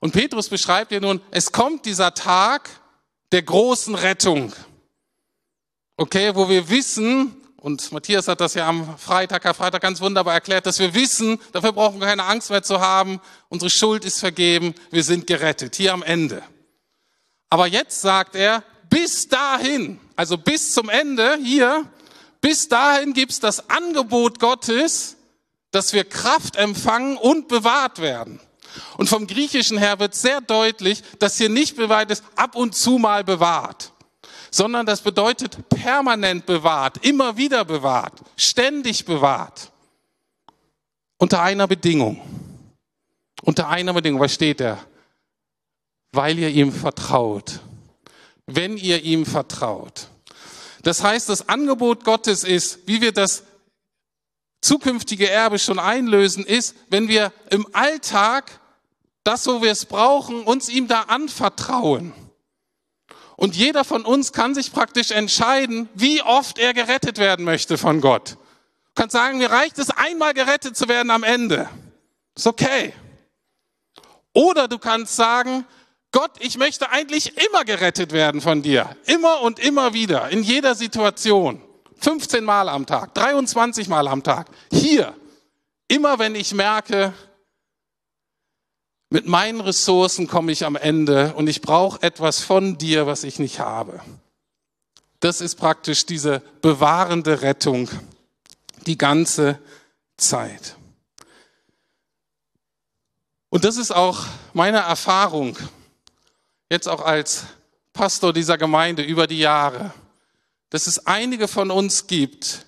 Und 0.00 0.12
Petrus 0.12 0.48
beschreibt 0.48 0.90
hier 0.90 1.00
nun, 1.00 1.20
es 1.30 1.52
kommt 1.52 1.84
dieser 1.84 2.14
Tag 2.14 2.68
der 3.32 3.42
großen 3.42 3.94
Rettung. 3.94 4.52
Okay, 5.96 6.34
wo 6.34 6.48
wir 6.48 6.68
wissen, 6.70 7.36
und 7.58 7.92
Matthias 7.92 8.26
hat 8.26 8.40
das 8.40 8.54
ja 8.54 8.66
am 8.66 8.96
Freitag, 8.96 9.42
Karfreitag 9.42 9.82
ganz 9.82 10.00
wunderbar 10.00 10.32
erklärt, 10.32 10.64
dass 10.64 10.78
wir 10.78 10.94
wissen, 10.94 11.38
dafür 11.52 11.72
brauchen 11.72 12.00
wir 12.00 12.06
keine 12.06 12.24
Angst 12.24 12.48
mehr 12.48 12.62
zu 12.62 12.80
haben, 12.80 13.20
unsere 13.50 13.68
Schuld 13.68 14.06
ist 14.06 14.18
vergeben, 14.18 14.74
wir 14.90 15.04
sind 15.04 15.26
gerettet, 15.26 15.76
hier 15.76 15.92
am 15.92 16.02
Ende. 16.02 16.42
Aber 17.50 17.66
jetzt 17.66 18.00
sagt 18.00 18.34
er, 18.34 18.64
bis 18.88 19.28
dahin, 19.28 20.00
also 20.16 20.38
bis 20.38 20.72
zum 20.72 20.88
Ende 20.88 21.36
hier, 21.42 21.84
bis 22.40 22.68
dahin 22.68 23.12
gibt's 23.12 23.40
das 23.40 23.68
Angebot 23.68 24.38
Gottes, 24.38 25.16
dass 25.70 25.92
wir 25.92 26.04
Kraft 26.04 26.56
empfangen 26.56 27.18
und 27.18 27.48
bewahrt 27.48 28.00
werden. 28.00 28.40
Und 28.96 29.08
vom 29.08 29.26
Griechischen 29.26 29.78
her 29.78 29.98
wird 29.98 30.14
sehr 30.14 30.40
deutlich, 30.40 31.02
dass 31.18 31.36
hier 31.36 31.48
nicht 31.48 31.76
bewahrt 31.76 32.10
ist, 32.10 32.24
ab 32.36 32.54
und 32.54 32.74
zu 32.74 32.98
mal 32.98 33.24
bewahrt, 33.24 33.92
sondern 34.50 34.86
das 34.86 35.00
bedeutet 35.00 35.68
permanent 35.68 36.46
bewahrt, 36.46 37.04
immer 37.04 37.36
wieder 37.36 37.64
bewahrt, 37.64 38.20
ständig 38.36 39.04
bewahrt. 39.04 39.72
Unter 41.18 41.42
einer 41.42 41.66
Bedingung. 41.66 42.20
Unter 43.42 43.68
einer 43.68 43.92
Bedingung, 43.92 44.20
was 44.20 44.34
steht 44.34 44.60
da? 44.60 44.78
Weil 46.12 46.38
ihr 46.38 46.48
ihm 46.48 46.72
vertraut. 46.72 47.60
Wenn 48.46 48.76
ihr 48.76 49.02
ihm 49.02 49.26
vertraut. 49.26 50.08
Das 50.82 51.02
heißt, 51.02 51.28
das 51.28 51.48
Angebot 51.48 52.04
Gottes 52.04 52.42
ist, 52.42 52.80
wie 52.86 53.00
wir 53.00 53.12
das 53.12 53.44
zukünftige 54.60 55.28
Erbe 55.28 55.58
schon 55.58 55.78
einlösen, 55.78 56.44
ist, 56.44 56.74
wenn 56.88 57.08
wir 57.08 57.32
im 57.50 57.66
Alltag 57.72 58.59
das, 59.24 59.46
wo 59.46 59.62
wir 59.62 59.72
es 59.72 59.84
brauchen, 59.84 60.42
uns 60.42 60.68
ihm 60.68 60.88
da 60.88 61.02
anvertrauen. 61.02 62.12
Und 63.36 63.56
jeder 63.56 63.84
von 63.84 64.04
uns 64.04 64.32
kann 64.32 64.54
sich 64.54 64.72
praktisch 64.72 65.10
entscheiden, 65.10 65.88
wie 65.94 66.22
oft 66.22 66.58
er 66.58 66.74
gerettet 66.74 67.18
werden 67.18 67.44
möchte 67.44 67.78
von 67.78 68.00
Gott. 68.00 68.32
Du 68.32 69.02
kannst 69.02 69.12
sagen, 69.12 69.38
mir 69.38 69.50
reicht 69.50 69.78
es 69.78 69.90
einmal 69.90 70.34
gerettet 70.34 70.76
zu 70.76 70.88
werden 70.88 71.10
am 71.10 71.22
Ende. 71.22 71.68
Ist 72.34 72.46
okay. 72.46 72.92
Oder 74.34 74.68
du 74.68 74.78
kannst 74.78 75.16
sagen, 75.16 75.64
Gott, 76.12 76.32
ich 76.40 76.58
möchte 76.58 76.90
eigentlich 76.90 77.36
immer 77.46 77.64
gerettet 77.64 78.12
werden 78.12 78.40
von 78.40 78.62
dir. 78.62 78.96
Immer 79.06 79.40
und 79.42 79.58
immer 79.58 79.94
wieder, 79.94 80.28
in 80.30 80.42
jeder 80.42 80.74
Situation. 80.74 81.62
15 82.00 82.44
Mal 82.44 82.68
am 82.68 82.86
Tag, 82.86 83.14
23 83.14 83.88
Mal 83.88 84.08
am 84.08 84.22
Tag. 84.22 84.48
Hier. 84.72 85.14
Immer 85.88 86.18
wenn 86.18 86.34
ich 86.34 86.54
merke, 86.54 87.12
mit 89.10 89.26
meinen 89.26 89.60
Ressourcen 89.60 90.28
komme 90.28 90.52
ich 90.52 90.64
am 90.64 90.76
Ende 90.76 91.34
und 91.34 91.48
ich 91.48 91.60
brauche 91.60 92.00
etwas 92.02 92.40
von 92.40 92.78
dir, 92.78 93.08
was 93.08 93.24
ich 93.24 93.40
nicht 93.40 93.58
habe. 93.58 94.00
Das 95.18 95.40
ist 95.40 95.56
praktisch 95.56 96.06
diese 96.06 96.40
bewahrende 96.62 97.42
Rettung 97.42 97.90
die 98.86 98.96
ganze 98.96 99.58
Zeit. 100.16 100.76
Und 103.50 103.64
das 103.64 103.76
ist 103.76 103.90
auch 103.90 104.24
meine 104.54 104.78
Erfahrung, 104.78 105.58
jetzt 106.70 106.88
auch 106.88 107.04
als 107.04 107.44
Pastor 107.92 108.32
dieser 108.32 108.58
Gemeinde 108.58 109.02
über 109.02 109.26
die 109.26 109.40
Jahre, 109.40 109.92
dass 110.70 110.86
es 110.86 111.04
einige 111.06 111.48
von 111.48 111.72
uns 111.72 112.06
gibt, 112.06 112.64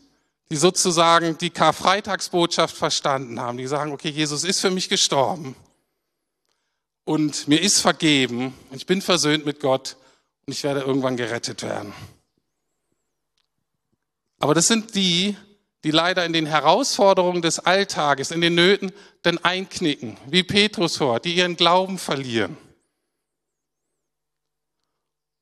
die 0.51 0.57
sozusagen 0.57 1.39
die 1.39 1.51
Karfreitagsbotschaft 1.51 2.77
verstanden 2.77 3.41
haben, 3.41 3.59
die 3.59 3.69
sagen, 3.69 3.93
okay, 3.93 4.11
Jesus 4.11 4.43
ist 4.43 4.61
für 4.61 4.71
mich 4.71 4.89
gestorben 4.89 5.55
und 7.05 7.49
mir 7.49 7.61
ist 7.61 7.81
vergeben 7.81 8.55
ich 8.73 8.87
bin 8.87 9.03
versöhnt 9.03 9.45
mit 9.45 9.61
Gott 9.61 9.97
und 10.47 10.53
ich 10.53 10.65
werde 10.65 10.81
irgendwann 10.81 11.17
gerettet 11.17 11.63
werden. 11.63 11.93
Aber 14.39 14.55
das 14.55 14.67
sind 14.67 14.95
die, 14.95 15.37
die 15.85 15.91
leider 15.91 16.25
in 16.25 16.33
den 16.33 16.47
Herausforderungen 16.47 17.43
des 17.43 17.61
Alltages, 17.61 18.31
in 18.31 18.41
den 18.41 18.55
Nöten, 18.55 18.93
dann 19.23 19.39
einknicken, 19.39 20.17
wie 20.27 20.43
Petrus 20.43 20.97
vor, 20.97 21.21
die 21.21 21.35
ihren 21.35 21.57
Glauben 21.57 21.99
verlieren. 21.99 22.57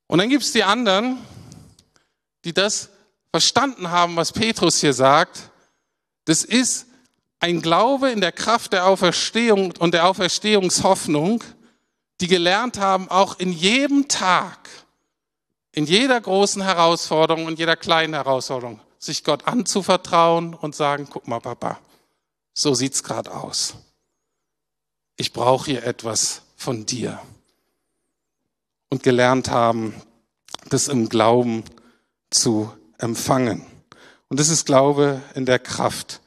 Und 0.07 0.19
dann 0.19 0.29
gibt 0.29 0.43
es 0.43 0.53
die 0.53 0.65
anderen, 0.65 1.19
die 2.45 2.53
das 2.53 2.91
verstanden 3.31 3.91
haben, 3.91 4.17
was 4.17 4.33
Petrus 4.33 4.81
hier 4.81 4.93
sagt. 4.93 5.51
Das 6.25 6.45
ist 6.45 6.87
ein 7.41 7.63
Glaube 7.63 8.11
in 8.11 8.21
der 8.21 8.33
Kraft 8.33 8.75
der 8.75 8.87
Auferstehung 8.87 9.73
und 9.79 9.95
der 9.95 10.07
Auferstehungshoffnung, 10.07 11.43
die 12.21 12.29
gelernt 12.29 12.79
haben, 12.79 13.11
auch 13.11 13.39
in 13.39 13.51
jedem 13.51 14.09
Tag, 14.09 14.69
in 15.73 15.87
jeder 15.87 16.21
großen 16.21 16.63
Herausforderung 16.63 17.47
und 17.47 17.59
jeder 17.59 17.77
kleinen 17.77 18.13
Herausforderung, 18.13 18.81
sich 18.99 19.25
Gott 19.25 19.49
anzuvertrauen 19.49 20.53
und 20.53 20.77
sagen, 20.77 21.09
guck 21.09 21.27
mal, 21.27 21.41
Papa, 21.41 21.79
so 22.53 22.75
sieht's 22.75 23.03
gerade 23.03 23.33
aus. 23.33 23.75
Ich 25.17 25.33
brauche 25.33 25.71
hier 25.71 25.85
etwas 25.85 26.43
von 26.57 26.85
dir. 26.85 27.21
Und 28.91 29.03
gelernt 29.03 29.51
haben, 29.51 29.95
das 30.69 30.89
im 30.89 31.09
Glauben 31.09 31.65
zu 32.29 32.73
empfangen. 32.99 33.65
Und 34.29 34.41
das 34.41 34.49
ist 34.49 34.67
Glaube 34.67 35.23
in 35.35 35.47
der 35.47 35.61
Kraft 35.61 36.21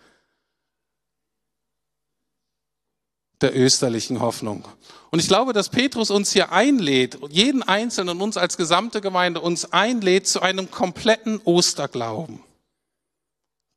der 3.43 3.56
österlichen 3.56 4.19
Hoffnung. 4.19 4.67
Und 5.12 5.19
ich 5.19 5.27
glaube, 5.27 5.53
dass 5.53 5.69
Petrus 5.69 6.10
uns 6.10 6.32
hier 6.34 6.51
einlädt, 6.51 7.19
jeden 7.29 7.62
Einzelnen 7.62 8.19
uns 8.19 8.36
als 8.36 8.58
gesamte 8.58 8.99
Gemeinde 8.99 9.41
uns 9.41 9.71
einlädt 9.71 10.27
zu 10.27 10.41
einem 10.41 10.71
kompletten 10.71 11.39
Osterglauben. 11.43 12.41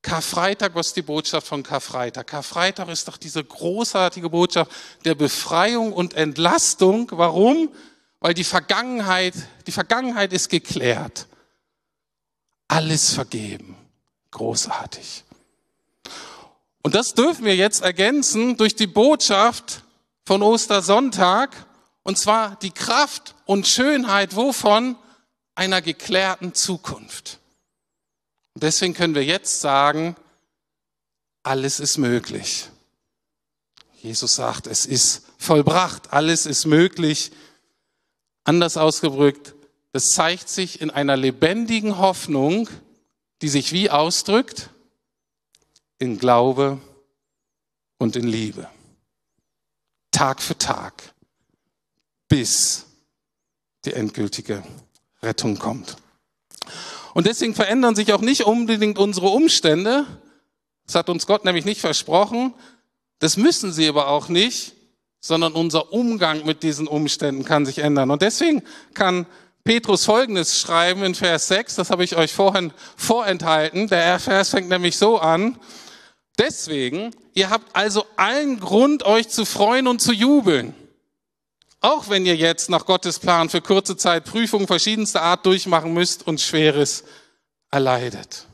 Karfreitag, 0.00 0.74
was 0.74 0.87
ist 0.87 0.96
die 0.96 1.02
Botschaft 1.02 1.48
von 1.48 1.62
Karfreitag? 1.62 2.29
Karfreitag 2.29 2.88
ist 2.88 3.09
doch 3.09 3.16
diese 3.16 3.42
großartige 3.42 4.31
Botschaft 4.31 4.70
der 5.05 5.16
Befreiung 5.16 5.92
und 5.92 6.14
Entlastung. 6.14 7.11
Warum? 7.12 7.70
Weil 8.20 8.33
die 8.33 8.44
Vergangenheit, 8.44 9.35
die 9.66 9.72
Vergangenheit 9.72 10.33
ist 10.33 10.48
geklärt. 10.48 11.26
Alles 12.68 13.12
vergeben. 13.12 13.76
Großartig. 14.31 15.24
Und 16.87 16.94
das 16.94 17.14
dürfen 17.14 17.44
wir 17.44 17.57
jetzt 17.57 17.83
ergänzen 17.83 18.57
durch 18.59 18.77
die 18.77 18.87
Botschaft 18.87 19.83
von 20.25 20.40
Ostersonntag, 20.40 21.66
und 22.05 22.16
zwar 22.16 22.55
die 22.61 22.70
Kraft 22.70 23.35
und 23.44 23.66
Schönheit 23.66 24.37
wovon? 24.37 24.94
Einer 25.57 25.83
geklärten 25.83 26.55
Zukunft. 26.55 27.40
Und 28.55 28.62
deswegen 28.62 28.94
können 28.94 29.16
wir 29.16 29.25
jetzt 29.25 29.61
sagen, 29.61 30.14
alles 31.42 31.81
ist 31.81 31.99
möglich. 31.99 32.68
Jesus 34.01 34.37
sagt, 34.37 34.68
es 34.68 34.87
ist 34.87 35.25
vollbracht, 35.38 36.12
alles 36.12 36.46
ist 36.46 36.66
möglich. 36.66 37.33
Anders 38.44 38.77
ausgedrückt, 38.77 39.57
das 39.90 40.11
zeigt 40.11 40.49
sich 40.49 40.81
in 40.81 40.90
einer 40.90 41.16
lebendigen 41.16 41.99
Hoffnung, 41.99 42.68
die 43.42 43.49
sich 43.49 43.72
wie 43.72 43.90
ausdrückt? 43.90 44.70
In 45.98 46.18
Glaube 46.18 46.78
und 47.98 48.16
in 48.16 48.26
Liebe. 48.26 48.68
Tag 50.11 50.40
für 50.40 50.56
Tag, 50.56 51.14
bis 52.28 52.87
die 53.85 53.92
endgültige 53.92 54.62
Rettung 55.22 55.59
kommt. 55.59 55.96
Und 57.14 57.26
deswegen 57.26 57.54
verändern 57.54 57.94
sich 57.94 58.12
auch 58.12 58.20
nicht 58.20 58.44
unbedingt 58.44 58.98
unsere 58.98 59.28
Umstände. 59.28 60.06
Das 60.87 60.94
hat 60.94 61.09
uns 61.09 61.26
Gott 61.26 61.44
nämlich 61.44 61.64
nicht 61.64 61.80
versprochen. 61.80 62.54
Das 63.18 63.37
müssen 63.37 63.72
sie 63.72 63.88
aber 63.88 64.09
auch 64.09 64.28
nicht, 64.28 64.74
sondern 65.20 65.54
unser 65.54 65.92
Umgang 65.92 66.44
mit 66.44 66.62
diesen 66.62 66.87
Umständen 66.87 67.44
kann 67.44 67.64
sich 67.64 67.78
ändern. 67.78 68.11
Und 68.11 68.22
deswegen 68.22 68.62
kann 68.94 69.26
Petrus 69.64 70.04
Folgendes 70.04 70.61
schreiben 70.61 71.02
in 71.02 71.14
Vers 71.14 71.48
6, 71.48 71.74
das 71.74 71.90
habe 71.90 72.04
ich 72.04 72.16
euch 72.16 72.32
vorhin 72.32 72.72
vorenthalten. 72.96 73.88
Der 73.88 74.18
Vers 74.20 74.50
fängt 74.50 74.68
nämlich 74.68 74.96
so 74.96 75.18
an, 75.18 75.59
Deswegen, 76.38 77.14
ihr 77.35 77.51
habt 77.51 77.75
also 77.75 78.07
allen 78.16 78.61
Grund, 78.61 79.05
euch 79.05 79.29
zu 79.29 79.44
freuen 79.44 79.87
und 79.87 80.03
zu 80.03 80.12
jubeln. 80.12 80.75
Auch 81.81 82.09
wenn 82.09 82.27
ihr 82.27 82.37
jetzt 82.37 82.68
nach 82.68 82.85
Gottes 82.85 83.18
Plan 83.18 83.49
für 83.49 83.62
kurze 83.62 83.96
Zeit 83.96 84.25
Prüfungen 84.25 84.66
verschiedenster 84.66 85.22
Art 85.22 85.46
durchmachen 85.46 85.94
müsst 85.94 86.27
und 86.27 86.40
Schweres 86.40 87.05
erleidet. 87.70 88.46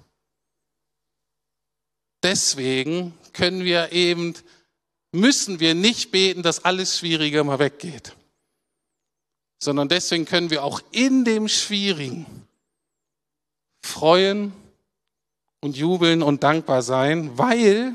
Deswegen 2.22 3.14
können 3.32 3.64
wir 3.64 3.92
eben, 3.92 4.34
müssen 5.10 5.58
wir 5.60 5.74
nicht 5.74 6.12
beten, 6.12 6.42
dass 6.42 6.64
alles 6.64 6.98
Schwierige 6.98 7.42
mal 7.42 7.58
weggeht, 7.58 8.14
sondern 9.58 9.88
deswegen 9.88 10.24
können 10.24 10.50
wir 10.50 10.62
auch 10.62 10.80
in 10.92 11.24
dem 11.24 11.48
Schwierigen 11.48 12.26
freuen 13.84 14.52
und 15.62 15.76
jubeln 15.76 16.22
und 16.22 16.42
dankbar 16.42 16.82
sein, 16.82 17.38
weil 17.38 17.94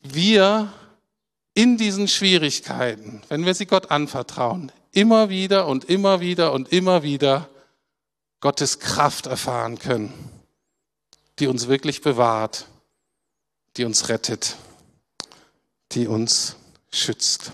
wir 0.00 0.72
in 1.54 1.78
diesen 1.78 2.08
Schwierigkeiten, 2.08 3.22
wenn 3.28 3.46
wir 3.46 3.54
sie 3.54 3.64
Gott 3.66 3.90
anvertrauen, 3.90 4.70
immer 4.92 5.30
wieder 5.30 5.66
und 5.66 5.84
immer 5.86 6.20
wieder 6.20 6.52
und 6.52 6.72
immer 6.72 7.02
wieder 7.02 7.48
Gottes 8.40 8.80
Kraft 8.80 9.26
erfahren 9.26 9.78
können, 9.78 10.12
die 11.38 11.46
uns 11.46 11.68
wirklich 11.68 12.02
bewahrt, 12.02 12.66
die 13.78 13.84
uns 13.84 14.10
rettet, 14.10 14.56
die 15.92 16.06
uns 16.06 16.56
schützt. 16.92 17.52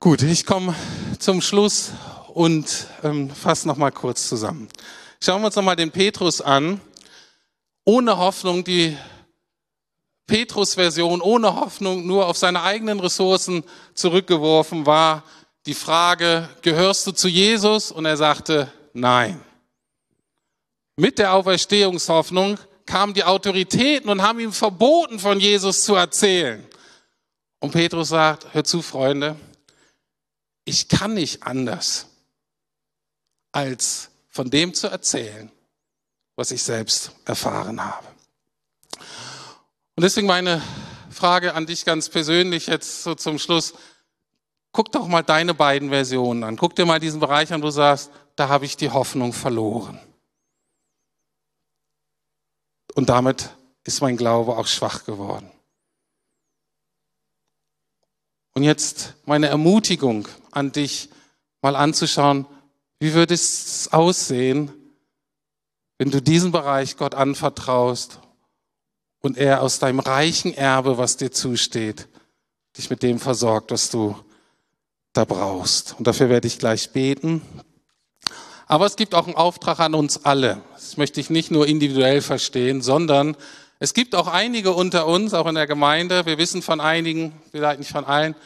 Gut, 0.00 0.22
ich 0.22 0.44
komme 0.44 0.74
zum 1.20 1.40
Schluss 1.40 1.92
und 2.34 2.86
ähm, 3.02 3.30
fasse 3.30 3.68
noch 3.68 3.76
mal 3.76 3.90
kurz 3.90 4.28
zusammen. 4.28 4.68
Schauen 5.20 5.42
wir 5.42 5.46
uns 5.46 5.56
noch 5.56 5.62
mal 5.62 5.76
den 5.76 5.90
Petrus 5.90 6.40
an. 6.40 6.80
Ohne 7.84 8.16
Hoffnung, 8.16 8.64
die 8.64 8.96
Petrus-Version, 10.26 11.20
ohne 11.20 11.54
Hoffnung, 11.56 12.06
nur 12.06 12.26
auf 12.26 12.36
seine 12.36 12.62
eigenen 12.62 13.00
Ressourcen 13.00 13.64
zurückgeworfen 13.94 14.86
war 14.86 15.24
die 15.66 15.74
Frage, 15.74 16.48
gehörst 16.62 17.06
du 17.06 17.12
zu 17.12 17.28
Jesus? 17.28 17.92
Und 17.92 18.04
er 18.04 18.16
sagte, 18.16 18.72
nein. 18.92 19.40
Mit 20.96 21.18
der 21.18 21.34
Auferstehungshoffnung 21.34 22.58
kamen 22.84 23.14
die 23.14 23.24
Autoritäten 23.24 24.10
und 24.10 24.22
haben 24.22 24.40
ihm 24.40 24.52
verboten, 24.52 25.18
von 25.18 25.38
Jesus 25.38 25.82
zu 25.82 25.94
erzählen. 25.94 26.66
Und 27.60 27.72
Petrus 27.72 28.08
sagt, 28.08 28.46
hör 28.52 28.64
zu, 28.64 28.82
Freunde, 28.82 29.36
ich 30.64 30.88
kann 30.88 31.14
nicht 31.14 31.44
anders, 31.44 32.08
als 33.52 34.10
von 34.28 34.50
dem 34.50 34.74
zu 34.74 34.88
erzählen, 34.88 35.50
was 36.36 36.50
ich 36.50 36.62
selbst 36.62 37.12
erfahren 37.24 37.84
habe. 37.84 38.06
Und 39.94 40.02
deswegen 40.02 40.26
meine 40.26 40.62
Frage 41.10 41.54
an 41.54 41.66
dich 41.66 41.84
ganz 41.84 42.08
persönlich 42.08 42.66
jetzt 42.66 43.02
so 43.02 43.14
zum 43.14 43.38
Schluss. 43.38 43.74
Guck 44.72 44.90
doch 44.90 45.06
mal 45.06 45.22
deine 45.22 45.52
beiden 45.52 45.90
Versionen 45.90 46.44
an. 46.44 46.56
Guck 46.56 46.74
dir 46.74 46.86
mal 46.86 46.98
diesen 46.98 47.20
Bereich 47.20 47.52
an, 47.52 47.60
wo 47.60 47.66
du 47.66 47.72
sagst, 47.72 48.10
da 48.36 48.48
habe 48.48 48.64
ich 48.64 48.76
die 48.78 48.90
Hoffnung 48.90 49.34
verloren. 49.34 50.00
Und 52.94 53.10
damit 53.10 53.50
ist 53.84 54.00
mein 54.00 54.16
Glaube 54.16 54.56
auch 54.56 54.66
schwach 54.66 55.04
geworden. 55.04 55.50
Und 58.54 58.62
jetzt 58.62 59.14
meine 59.24 59.48
Ermutigung 59.48 60.28
an 60.50 60.72
dich, 60.72 61.08
mal 61.62 61.76
anzuschauen, 61.76 62.46
wie 63.02 63.14
würde 63.14 63.34
es 63.34 63.88
aussehen, 63.90 64.70
wenn 65.98 66.12
du 66.12 66.22
diesen 66.22 66.52
Bereich 66.52 66.96
Gott 66.96 67.16
anvertraust 67.16 68.20
und 69.18 69.36
er 69.36 69.60
aus 69.60 69.80
deinem 69.80 69.98
reichen 69.98 70.54
Erbe, 70.54 70.98
was 70.98 71.16
dir 71.16 71.32
zusteht, 71.32 72.06
dich 72.78 72.90
mit 72.90 73.02
dem 73.02 73.18
versorgt, 73.18 73.72
was 73.72 73.90
du 73.90 74.16
da 75.14 75.24
brauchst. 75.24 75.96
Und 75.98 76.06
dafür 76.06 76.28
werde 76.28 76.46
ich 76.46 76.60
gleich 76.60 76.92
beten. 76.92 77.42
Aber 78.68 78.86
es 78.86 78.94
gibt 78.94 79.16
auch 79.16 79.26
einen 79.26 79.34
Auftrag 79.34 79.80
an 79.80 79.94
uns 79.94 80.24
alle. 80.24 80.62
Das 80.74 80.96
möchte 80.96 81.18
ich 81.18 81.28
nicht 81.28 81.50
nur 81.50 81.66
individuell 81.66 82.20
verstehen, 82.20 82.82
sondern 82.82 83.36
es 83.80 83.94
gibt 83.94 84.14
auch 84.14 84.28
einige 84.28 84.74
unter 84.74 85.08
uns, 85.08 85.34
auch 85.34 85.48
in 85.48 85.56
der 85.56 85.66
Gemeinde, 85.66 86.24
wir 86.24 86.38
wissen 86.38 86.62
von 86.62 86.80
einigen, 86.80 87.32
vielleicht 87.50 87.80
nicht 87.80 87.90
von 87.90 88.04
allen, 88.04 88.36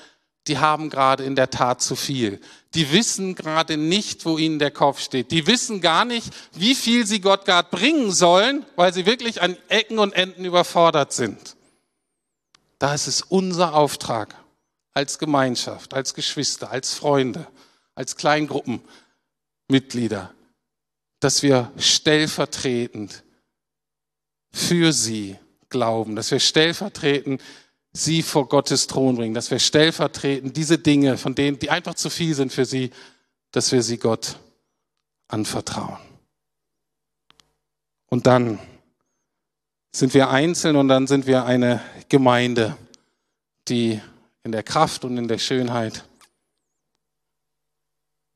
die 0.49 0.59
haben 0.59 0.91
gerade 0.91 1.25
in 1.25 1.37
der 1.37 1.51
Tat 1.51 1.83
zu 1.83 1.97
viel. 1.97 2.41
Die 2.75 2.93
wissen 2.93 3.35
gerade 3.35 3.77
nicht, 3.77 4.25
wo 4.25 4.39
ihnen 4.39 4.59
der 4.59 4.71
Kopf 4.71 5.01
steht. 5.01 5.31
Die 5.31 5.47
wissen 5.47 5.81
gar 5.81 6.05
nicht, 6.05 6.33
wie 6.53 6.75
viel 6.75 7.07
sie 7.07 7.21
Gott 7.21 7.45
gerade 7.45 7.69
bringen 7.71 8.13
sollen, 8.13 8.65
weil 8.77 8.93
sie 8.93 9.07
wirklich 9.07 9.43
an 9.43 9.57
Ecken 9.69 9.99
und 9.99 10.13
Enden 10.13 10.45
überfordert 10.45 11.13
sind. 11.13 11.57
Da 12.79 12.95
ist 12.95 13.07
es 13.07 13.23
unser 13.23 13.75
Auftrag 13.75 14.35
als 14.93 15.19
Gemeinschaft, 15.19 15.95
als 15.95 16.15
Geschwister, 16.15 16.71
als 16.71 16.95
Freunde, 16.95 17.47
als 17.95 18.17
Kleingruppenmitglieder, 18.17 20.35
dass 21.21 21.43
wir 21.43 21.73
stellvertretend 21.79 23.23
für 24.53 24.93
sie 24.93 25.39
glauben, 25.69 26.17
dass 26.17 26.31
wir 26.31 26.41
stellvertretend 26.41 27.43
sie 27.97 28.23
vor 28.23 28.49
Gottes 28.49 28.87
Thron 28.87 29.17
bringen, 29.17 29.35
dass 29.35 29.51
wir 29.51 29.59
stellvertretend 29.59 30.57
diese 30.57 30.79
Dinge, 30.79 31.17
von 31.17 31.35
denen, 31.35 31.59
die 31.59 31.71
einfach 31.71 31.95
zu 31.95 32.11
viel 32.11 32.35
sind 32.35 32.53
für 32.53 32.65
sie, 32.65 32.91
dass 33.53 33.73
wir 33.73 33.83
sie 33.83 33.99
Gott 33.99 34.39
anvertrauen. 35.29 35.99
Und 38.09 38.27
dann 38.27 38.59
sind 39.93 40.15
wir 40.15 40.29
einzeln 40.29 40.77
und 40.77 40.89
dann 40.89 41.07
sind 41.07 41.27
wir 41.27 41.47
eine 41.47 41.81
Gemeinde, 42.09 42.77
die 43.69 44.01
in 44.45 44.53
der 44.53 44.63
Kraft 44.63 45.05
und 45.05 45.17
in 45.17 45.27
der 45.27 45.39
Schönheit 45.39 46.05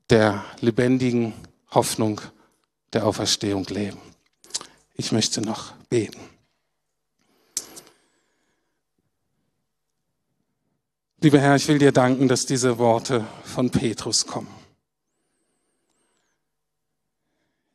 der 0.08 0.44
lebendigen 0.60 1.34
Hoffnung 1.70 2.20
der 2.92 3.06
Auferstehung 3.06 3.64
leben. 3.66 3.98
Ich 4.94 5.12
möchte 5.12 5.40
noch 5.40 5.72
beten. 5.88 6.29
Lieber 11.22 11.38
Herr, 11.38 11.54
ich 11.54 11.68
will 11.68 11.78
dir 11.78 11.92
danken, 11.92 12.28
dass 12.28 12.46
diese 12.46 12.78
Worte 12.78 13.26
von 13.44 13.68
Petrus 13.68 14.26
kommen. 14.26 14.48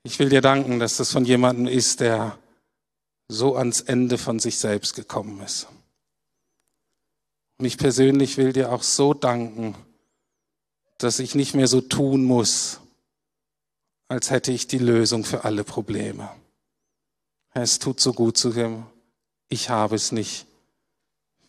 Ich 0.01 0.17
will 0.17 0.29
dir 0.29 0.41
danken, 0.41 0.79
dass 0.79 0.97
das 0.97 1.11
von 1.11 1.25
jemandem 1.25 1.67
ist, 1.67 1.99
der 1.99 2.39
so 3.27 3.55
ans 3.55 3.81
Ende 3.81 4.17
von 4.17 4.39
sich 4.39 4.57
selbst 4.57 4.95
gekommen 4.95 5.41
ist. 5.41 5.67
Und 7.59 7.65
ich 7.65 7.77
persönlich 7.77 8.37
will 8.37 8.51
dir 8.51 8.71
auch 8.71 8.81
so 8.81 9.13
danken, 9.13 9.75
dass 10.97 11.19
ich 11.19 11.35
nicht 11.35 11.53
mehr 11.53 11.67
so 11.67 11.81
tun 11.81 12.23
muss, 12.23 12.79
als 14.07 14.31
hätte 14.31 14.51
ich 14.51 14.65
die 14.65 14.79
Lösung 14.79 15.23
für 15.23 15.43
alle 15.43 15.63
Probleme. 15.63 16.31
Herr, 17.49 17.61
es 17.61 17.77
tut 17.77 17.99
so 17.99 18.11
gut 18.11 18.37
zu 18.37 18.51
ihm. 18.59 18.87
Ich 19.49 19.69
habe 19.69 19.95
es 19.95 20.11
nicht. 20.11 20.47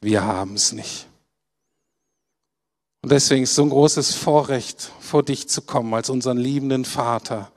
Wir 0.03 0.25
haben 0.25 0.55
es 0.57 0.73
nicht. 0.73 1.09
Und 3.07 3.13
deswegen 3.13 3.45
ist 3.45 3.51
es 3.51 3.55
so 3.55 3.63
ein 3.63 3.71
großes 3.71 4.17
Vorrecht, 4.17 4.91
vor 4.99 5.23
dich 5.23 5.49
zu 5.49 5.63
kommen 5.63 5.95
als 5.95 6.11
unseren 6.11 6.39
liebenden 6.39 6.85
Vater. 6.85 7.53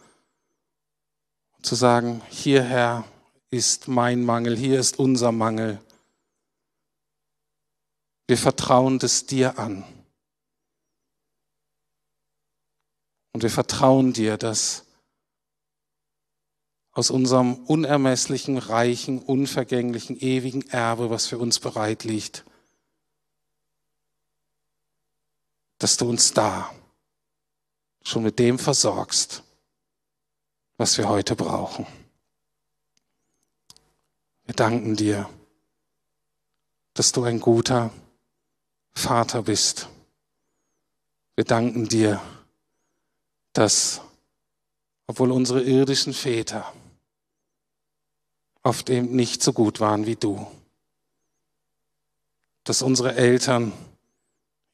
Und 1.57 1.65
zu 1.65 1.73
sagen, 1.73 2.21
hierher 2.29 3.03
ist 3.49 3.87
mein 3.87 4.23
Mangel, 4.23 4.55
hier 4.55 4.79
ist 4.79 4.99
unser 4.99 5.31
Mangel. 5.31 5.81
Wir 8.27 8.37
vertrauen 8.37 8.99
das 8.99 9.25
dir 9.25 9.57
an. 9.57 9.83
Und 13.33 13.41
wir 13.41 13.49
vertrauen 13.49 14.13
dir, 14.13 14.37
dass 14.37 14.85
aus 16.91 17.09
unserem 17.09 17.55
unermesslichen, 17.55 18.59
reichen, 18.59 19.17
unvergänglichen, 19.17 20.15
ewigen 20.19 20.69
Erbe, 20.69 21.09
was 21.09 21.25
für 21.25 21.39
uns 21.39 21.57
bereit 21.59 22.03
liegt, 22.03 22.45
dass 25.79 25.97
du 25.97 26.07
uns 26.07 26.33
da 26.33 26.71
schon 28.03 28.23
mit 28.23 28.37
dem 28.37 28.59
versorgst, 28.59 29.43
was 30.77 30.97
wir 30.97 31.09
heute 31.09 31.35
brauchen. 31.35 31.87
Wir 34.45 34.55
danken 34.55 34.95
dir, 34.95 35.29
dass 36.93 37.11
du 37.11 37.23
ein 37.23 37.39
guter 37.39 37.91
Vater 38.93 39.43
bist. 39.43 39.87
Wir 41.35 41.45
danken 41.45 41.87
dir, 41.87 42.21
dass, 43.53 44.01
obwohl 45.07 45.31
unsere 45.31 45.61
irdischen 45.63 46.13
Väter 46.13 46.73
oft 48.63 48.89
eben 48.89 49.15
nicht 49.15 49.41
so 49.41 49.53
gut 49.53 49.79
waren 49.79 50.05
wie 50.05 50.15
du. 50.15 50.45
Dass 52.63 52.81
unsere 52.81 53.15
Eltern 53.15 53.71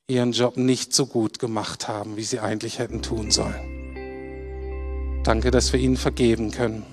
ihren 0.08 0.34
Job 0.34 0.56
nicht 0.56 0.94
so 0.94 1.08
gut 1.08 1.40
gemacht 1.40 1.88
haben, 1.88 2.16
wie 2.16 2.24
sie 2.24 2.40
eigentlich 2.40 2.78
hätten 2.78 3.02
tun 3.02 3.32
sollen. 3.32 5.22
Danke, 5.24 5.50
dass 5.50 5.74
wir 5.74 5.80
ihnen 5.80 5.98
vergeben 5.98 6.52
können. 6.52 6.84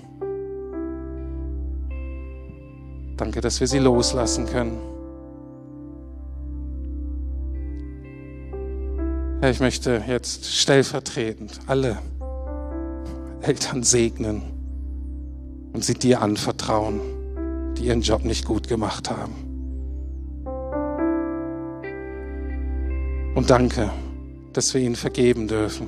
Danke, 3.17 3.41
dass 3.41 3.59
wir 3.59 3.67
sie 3.67 3.77
loslassen 3.77 4.47
können. 4.47 4.79
Herr, 9.41 9.51
ich 9.51 9.59
möchte 9.59 10.03
jetzt 10.07 10.51
stellvertretend 10.51 11.59
alle 11.67 11.99
Eltern 13.41 13.83
segnen 13.83 14.41
und 15.73 15.85
sie 15.85 15.93
dir 15.93 16.23
anvertrauen, 16.23 16.99
die 17.77 17.85
ihren 17.85 18.01
Job 18.01 18.25
nicht 18.25 18.45
gut 18.45 18.67
gemacht 18.67 19.11
haben. 19.11 19.42
Und 23.35 23.49
danke, 23.49 23.89
dass 24.53 24.73
wir 24.75 24.81
ihnen 24.81 24.95
vergeben 24.95 25.47
dürfen. 25.47 25.87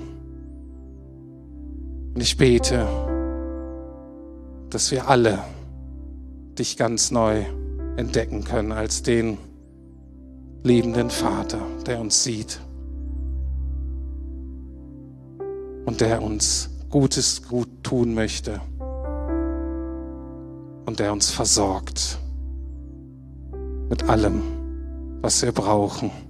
Und 2.15 2.21
ich 2.21 2.37
bete, 2.37 2.87
dass 4.71 4.89
wir 4.89 5.07
alle 5.07 5.43
dich 6.57 6.75
ganz 6.75 7.11
neu 7.11 7.43
entdecken 7.97 8.43
können 8.43 8.71
als 8.71 9.03
den 9.03 9.37
liebenden 10.63 11.11
Vater, 11.11 11.59
der 11.85 11.99
uns 11.99 12.23
sieht. 12.23 12.59
Und 15.85 16.01
der 16.01 16.23
uns 16.23 16.71
Gutes 16.89 17.47
gut 17.47 17.67
tun 17.83 18.15
möchte. 18.15 18.59
Und 20.87 20.97
der 20.97 21.13
uns 21.13 21.29
versorgt 21.29 22.17
mit 23.89 24.09
allem, 24.09 24.41
was 25.21 25.43
wir 25.43 25.51
brauchen 25.51 26.24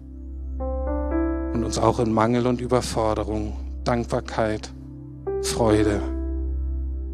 und 1.56 1.63
uns 1.63 1.78
auch 1.78 2.00
in 2.00 2.12
Mangel 2.12 2.48
und 2.48 2.60
Überforderung 2.60 3.54
Dankbarkeit, 3.86 4.72
Freude 5.41 6.02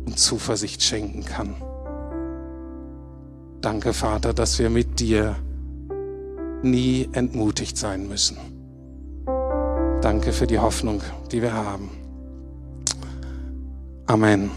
und 0.05 0.17
Zuversicht 0.17 0.81
schenken 0.81 1.23
kann. 1.23 1.55
Danke, 3.61 3.93
Vater, 3.93 4.33
dass 4.33 4.57
wir 4.57 4.71
mit 4.71 4.99
dir 4.99 5.35
nie 6.63 7.07
entmutigt 7.11 7.77
sein 7.77 8.07
müssen. 8.07 8.37
Danke 10.01 10.33
für 10.33 10.47
die 10.47 10.57
Hoffnung, 10.57 11.01
die 11.31 11.41
wir 11.43 11.53
haben. 11.53 11.91
Amen. 14.07 14.49